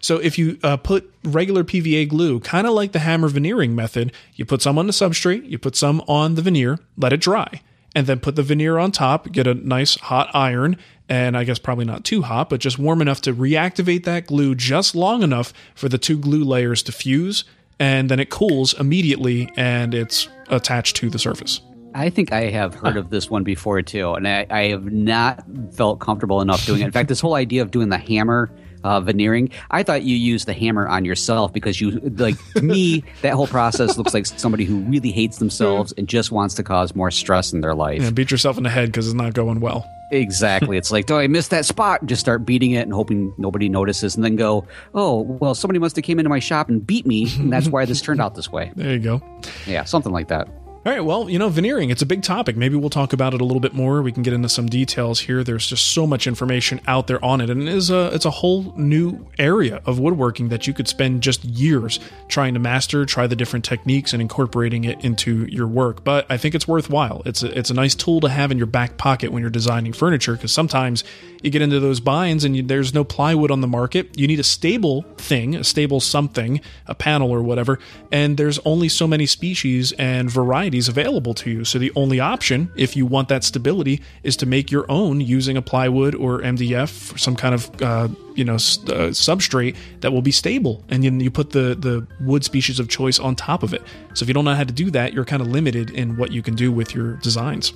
So 0.00 0.18
if 0.18 0.38
you 0.38 0.58
uh, 0.62 0.76
put 0.76 1.12
regular 1.24 1.64
PVA 1.64 2.08
glue, 2.08 2.38
kind 2.40 2.66
of 2.66 2.74
like 2.74 2.92
the 2.92 3.00
hammer 3.00 3.28
veneering 3.28 3.74
method, 3.74 4.12
you 4.34 4.44
put 4.44 4.62
some 4.62 4.78
on 4.78 4.86
the 4.86 4.92
substrate, 4.92 5.48
you 5.48 5.58
put 5.58 5.74
some 5.74 6.00
on 6.06 6.34
the 6.34 6.42
veneer, 6.42 6.78
let 6.96 7.12
it 7.12 7.20
dry, 7.20 7.60
and 7.96 8.06
then 8.06 8.20
put 8.20 8.36
the 8.36 8.42
veneer 8.42 8.76
on 8.76 8.92
top, 8.92 9.32
get 9.32 9.46
a 9.46 9.54
nice 9.54 9.96
hot 9.96 10.28
iron, 10.34 10.76
and 11.08 11.34
I 11.34 11.44
guess 11.44 11.58
probably 11.58 11.86
not 11.86 12.04
too 12.04 12.20
hot, 12.20 12.50
but 12.50 12.60
just 12.60 12.78
warm 12.78 13.00
enough 13.00 13.22
to 13.22 13.32
reactivate 13.32 14.04
that 14.04 14.26
glue 14.26 14.54
just 14.54 14.94
long 14.94 15.22
enough 15.22 15.54
for 15.74 15.88
the 15.88 15.96
two 15.96 16.18
glue 16.18 16.44
layers 16.44 16.82
to 16.82 16.92
fuse, 16.92 17.44
and 17.80 18.10
then 18.10 18.20
it 18.20 18.28
cools 18.28 18.78
immediately 18.78 19.50
and 19.56 19.94
it's 19.94 20.28
attached 20.48 20.94
to 20.96 21.08
the 21.08 21.18
surface. 21.18 21.62
I 21.94 22.10
think 22.10 22.32
I 22.32 22.50
have 22.50 22.74
heard 22.74 22.98
of 22.98 23.08
this 23.08 23.30
one 23.30 23.44
before 23.44 23.80
too, 23.80 24.12
and 24.12 24.28
I, 24.28 24.46
I 24.50 24.62
have 24.64 24.92
not 24.92 25.42
felt 25.72 25.98
comfortable 25.98 26.42
enough 26.42 26.66
doing 26.66 26.82
it. 26.82 26.84
In 26.84 26.92
fact, 26.92 27.08
this 27.08 27.20
whole 27.20 27.34
idea 27.34 27.62
of 27.62 27.70
doing 27.70 27.88
the 27.88 27.96
hammer 27.96 28.50
uh, 28.86 29.00
veneering, 29.00 29.50
I 29.72 29.82
thought 29.82 30.04
you 30.04 30.16
used 30.16 30.46
the 30.46 30.52
hammer 30.52 30.86
on 30.86 31.04
yourself 31.04 31.52
because 31.52 31.80
you, 31.80 31.90
like 31.90 32.36
to 32.52 32.62
me, 32.62 33.02
that 33.22 33.32
whole 33.32 33.48
process 33.48 33.98
looks 33.98 34.14
like 34.14 34.26
somebody 34.26 34.64
who 34.64 34.78
really 34.82 35.10
hates 35.10 35.38
themselves 35.38 35.92
and 35.98 36.08
just 36.08 36.30
wants 36.30 36.54
to 36.54 36.62
cause 36.62 36.94
more 36.94 37.10
stress 37.10 37.52
in 37.52 37.62
their 37.62 37.74
life. 37.74 38.02
And 38.02 38.14
beat 38.14 38.30
yourself 38.30 38.56
in 38.56 38.62
the 38.62 38.70
head 38.70 38.86
because 38.86 39.06
it's 39.08 39.14
not 39.14 39.34
going 39.34 39.58
well. 39.58 39.84
Exactly. 40.12 40.76
It's 40.76 40.92
like, 40.92 41.10
oh, 41.10 41.18
I 41.18 41.26
missed 41.26 41.50
that 41.50 41.64
spot. 41.64 42.06
Just 42.06 42.20
start 42.20 42.46
beating 42.46 42.70
it 42.70 42.82
and 42.82 42.92
hoping 42.92 43.34
nobody 43.38 43.68
notices, 43.68 44.14
and 44.14 44.24
then 44.24 44.36
go, 44.36 44.64
oh, 44.94 45.22
well, 45.22 45.56
somebody 45.56 45.80
must 45.80 45.96
have 45.96 46.04
came 46.04 46.20
into 46.20 46.28
my 46.28 46.38
shop 46.38 46.68
and 46.68 46.86
beat 46.86 47.06
me, 47.06 47.28
and 47.38 47.52
that's 47.52 47.66
why 47.66 47.84
this 47.86 48.00
turned 48.00 48.20
out 48.20 48.36
this 48.36 48.52
way. 48.52 48.72
There 48.76 48.92
you 48.92 49.00
go. 49.00 49.22
Yeah, 49.66 49.82
something 49.84 50.12
like 50.12 50.28
that. 50.28 50.48
All 50.86 50.92
right, 50.92 51.00
well, 51.00 51.28
you 51.28 51.36
know, 51.36 51.48
veneering, 51.48 51.90
it's 51.90 52.02
a 52.02 52.06
big 52.06 52.22
topic. 52.22 52.56
Maybe 52.56 52.76
we'll 52.76 52.90
talk 52.90 53.12
about 53.12 53.34
it 53.34 53.40
a 53.40 53.44
little 53.44 53.58
bit 53.58 53.74
more. 53.74 54.02
We 54.02 54.12
can 54.12 54.22
get 54.22 54.32
into 54.32 54.48
some 54.48 54.68
details 54.68 55.18
here. 55.18 55.42
There's 55.42 55.66
just 55.66 55.88
so 55.88 56.06
much 56.06 56.28
information 56.28 56.80
out 56.86 57.08
there 57.08 57.22
on 57.24 57.40
it, 57.40 57.50
and 57.50 57.60
it 57.60 57.68
is 57.68 57.90
a 57.90 58.14
it's 58.14 58.24
a 58.24 58.30
whole 58.30 58.72
new 58.76 59.26
area 59.36 59.82
of 59.84 59.98
woodworking 59.98 60.48
that 60.50 60.68
you 60.68 60.72
could 60.72 60.86
spend 60.86 61.24
just 61.24 61.44
years 61.44 61.98
trying 62.28 62.54
to 62.54 62.60
master, 62.60 63.04
try 63.04 63.26
the 63.26 63.34
different 63.34 63.64
techniques 63.64 64.12
and 64.12 64.22
incorporating 64.22 64.84
it 64.84 65.04
into 65.04 65.46
your 65.46 65.66
work. 65.66 66.04
But 66.04 66.24
I 66.30 66.36
think 66.36 66.54
it's 66.54 66.68
worthwhile. 66.68 67.20
It's 67.26 67.42
a, 67.42 67.58
it's 67.58 67.70
a 67.70 67.74
nice 67.74 67.96
tool 67.96 68.20
to 68.20 68.28
have 68.28 68.52
in 68.52 68.56
your 68.56 68.68
back 68.68 68.96
pocket 68.96 69.32
when 69.32 69.40
you're 69.40 69.50
designing 69.50 69.92
furniture 69.92 70.34
because 70.34 70.52
sometimes 70.52 71.02
you 71.42 71.50
get 71.50 71.62
into 71.62 71.80
those 71.80 71.98
binds 71.98 72.44
and 72.44 72.56
you, 72.56 72.62
there's 72.62 72.94
no 72.94 73.02
plywood 73.02 73.50
on 73.50 73.60
the 73.60 73.66
market. 73.66 74.16
You 74.16 74.28
need 74.28 74.38
a 74.38 74.44
stable 74.44 75.02
thing, 75.18 75.56
a 75.56 75.64
stable 75.64 75.98
something, 75.98 76.60
a 76.86 76.94
panel 76.94 77.32
or 77.32 77.42
whatever, 77.42 77.80
and 78.12 78.36
there's 78.36 78.60
only 78.60 78.88
so 78.88 79.08
many 79.08 79.26
species 79.26 79.90
and 79.92 80.30
varieties 80.30 80.75
available 80.88 81.34
to 81.34 81.50
you. 81.50 81.64
So 81.64 81.78
the 81.78 81.92
only 81.96 82.20
option, 82.20 82.70
if 82.76 82.96
you 82.96 83.06
want 83.06 83.28
that 83.28 83.44
stability, 83.44 84.02
is 84.22 84.36
to 84.36 84.46
make 84.46 84.70
your 84.70 84.84
own 84.90 85.20
using 85.20 85.56
a 85.56 85.62
plywood 85.62 86.14
or 86.14 86.40
MDF 86.40 87.14
or 87.14 87.18
some 87.18 87.36
kind 87.36 87.54
of 87.54 87.82
uh, 87.82 88.08
you 88.34 88.44
know 88.44 88.54
uh, 88.54 89.10
substrate 89.12 89.76
that 90.00 90.12
will 90.12 90.22
be 90.22 90.32
stable, 90.32 90.84
and 90.88 91.02
then 91.02 91.20
you 91.20 91.30
put 91.30 91.50
the 91.50 91.74
the 91.74 92.06
wood 92.20 92.44
species 92.44 92.78
of 92.78 92.88
choice 92.88 93.18
on 93.18 93.34
top 93.34 93.62
of 93.62 93.72
it. 93.72 93.82
So 94.14 94.22
if 94.22 94.28
you 94.28 94.34
don't 94.34 94.44
know 94.44 94.54
how 94.54 94.64
to 94.64 94.72
do 94.72 94.90
that, 94.90 95.12
you're 95.12 95.24
kind 95.24 95.42
of 95.42 95.48
limited 95.48 95.90
in 95.90 96.16
what 96.16 96.32
you 96.32 96.42
can 96.42 96.54
do 96.54 96.70
with 96.70 96.94
your 96.94 97.14
designs. 97.16 97.72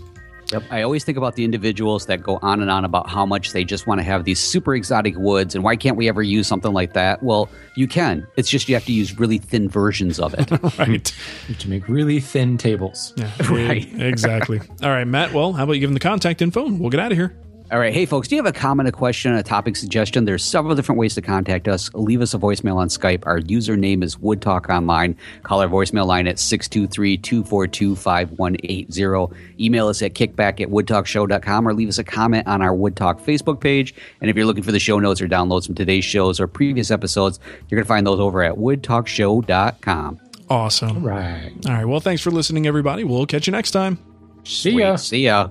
Yep. 0.52 0.64
I 0.71 0.83
always 0.83 1.04
think 1.04 1.16
about 1.19 1.37
the 1.37 1.45
individuals 1.45 2.07
that 2.07 2.23
go 2.23 2.38
on 2.42 2.61
and 2.61 2.71
on 2.71 2.85
about 2.85 3.09
how 3.09 3.25
much 3.25 3.52
they 3.52 3.64
just 3.64 3.87
want 3.87 3.99
to 4.00 4.02
have 4.02 4.25
these 4.25 4.40
super 4.40 4.75
exotic 4.75 5.14
woods 5.16 5.54
and 5.54 5.62
why 5.62 5.76
can't 5.76 5.97
we 5.97 6.09
ever 6.09 6.23
use 6.23 6.47
something 6.49 6.73
like 6.73 6.92
that? 6.95 7.23
Well, 7.23 7.49
you 7.76 7.87
can. 7.87 8.26
It's 8.37 8.50
just 8.50 8.69
you 8.69 8.75
have 8.75 8.85
to 8.87 8.92
use 8.92 9.18
really 9.18 9.38
thin 9.38 9.68
versions 9.68 10.18
of 10.18 10.35
it. 10.35 10.51
Right. 10.79 11.12
to 11.59 11.68
make 11.68 11.88
really 11.88 12.20
thin 12.20 12.57
tables. 12.59 13.12
Yeah, 13.16 13.31
Right. 13.51 13.88
exactly. 14.01 14.61
All 14.83 14.90
right, 14.90 15.07
Matt. 15.07 15.33
Well, 15.33 15.53
how 15.53 15.64
about 15.64 15.75
you 15.75 15.81
give 15.81 15.90
them 15.90 15.94
the 15.94 16.01
contact 16.01 16.40
info? 16.42 16.66
and 16.66 16.81
We'll 16.81 16.90
get 16.90 17.01
out 17.01 17.12
of 17.12 17.18
here. 17.18 17.37
All 17.70 17.78
right. 17.78 17.94
Hey, 17.94 18.04
folks, 18.04 18.26
do 18.26 18.35
you 18.35 18.42
have 18.42 18.52
a 18.52 18.59
comment, 18.59 18.88
a 18.88 18.92
question, 18.92 19.33
a 19.33 19.44
topic 19.44 19.76
suggestion? 19.76 20.24
There's 20.24 20.44
several 20.44 20.74
different 20.74 20.98
ways 20.98 21.14
to 21.14 21.22
contact 21.22 21.68
us. 21.68 21.88
Leave 21.94 22.20
us 22.20 22.35
a 22.35 22.38
voicemail 22.38 22.76
on 22.76 22.88
Skype. 22.88 23.24
Our 23.26 23.38
username 23.38 24.02
is 24.02 24.18
Wood 24.18 24.42
Talk 24.42 24.68
Online. 24.68 25.16
Call 25.44 25.61
our 25.61 25.68
voicemail 25.68 26.04
line 26.04 26.26
at 26.26 26.40
623 26.40 27.16
242 27.18 27.94
5180. 27.94 29.64
Email 29.64 29.87
us 29.87 30.02
at 30.02 30.14
kickback 30.14 30.61
at 30.61 30.68
woodtalkshow.com 30.68 31.68
or 31.68 31.72
leave 31.72 31.88
us 31.88 31.98
a 31.98 32.04
comment 32.04 32.44
on 32.48 32.61
our 32.61 32.74
Wood 32.74 32.96
Talk 32.96 33.20
Facebook 33.20 33.61
page. 33.61 33.94
And 34.20 34.28
if 34.28 34.35
you're 34.35 34.46
looking 34.46 34.64
for 34.64 34.72
the 34.72 34.80
show 34.80 34.98
notes 34.98 35.20
or 35.20 35.28
downloads 35.28 35.66
from 35.66 35.76
today's 35.76 36.04
shows 36.04 36.40
or 36.40 36.48
previous 36.48 36.90
episodes, 36.90 37.38
you're 37.68 37.76
going 37.76 37.85
to 37.85 37.88
find 37.88 38.04
those 38.04 38.18
over 38.18 38.42
at 38.42 38.54
woodtalkshow.com. 38.54 40.20
Awesome. 40.48 41.06
Right. 41.06 41.52
All 41.66 41.72
right. 41.72 41.85
Well, 41.85 42.00
thanks 42.00 42.20
for 42.20 42.33
listening, 42.33 42.66
everybody. 42.66 43.04
We'll 43.04 43.26
catch 43.26 43.46
you 43.46 43.52
next 43.52 43.70
time. 43.70 43.96
See 44.42 44.72
ya. 44.72 44.96
See 44.96 45.26
ya. 45.26 45.50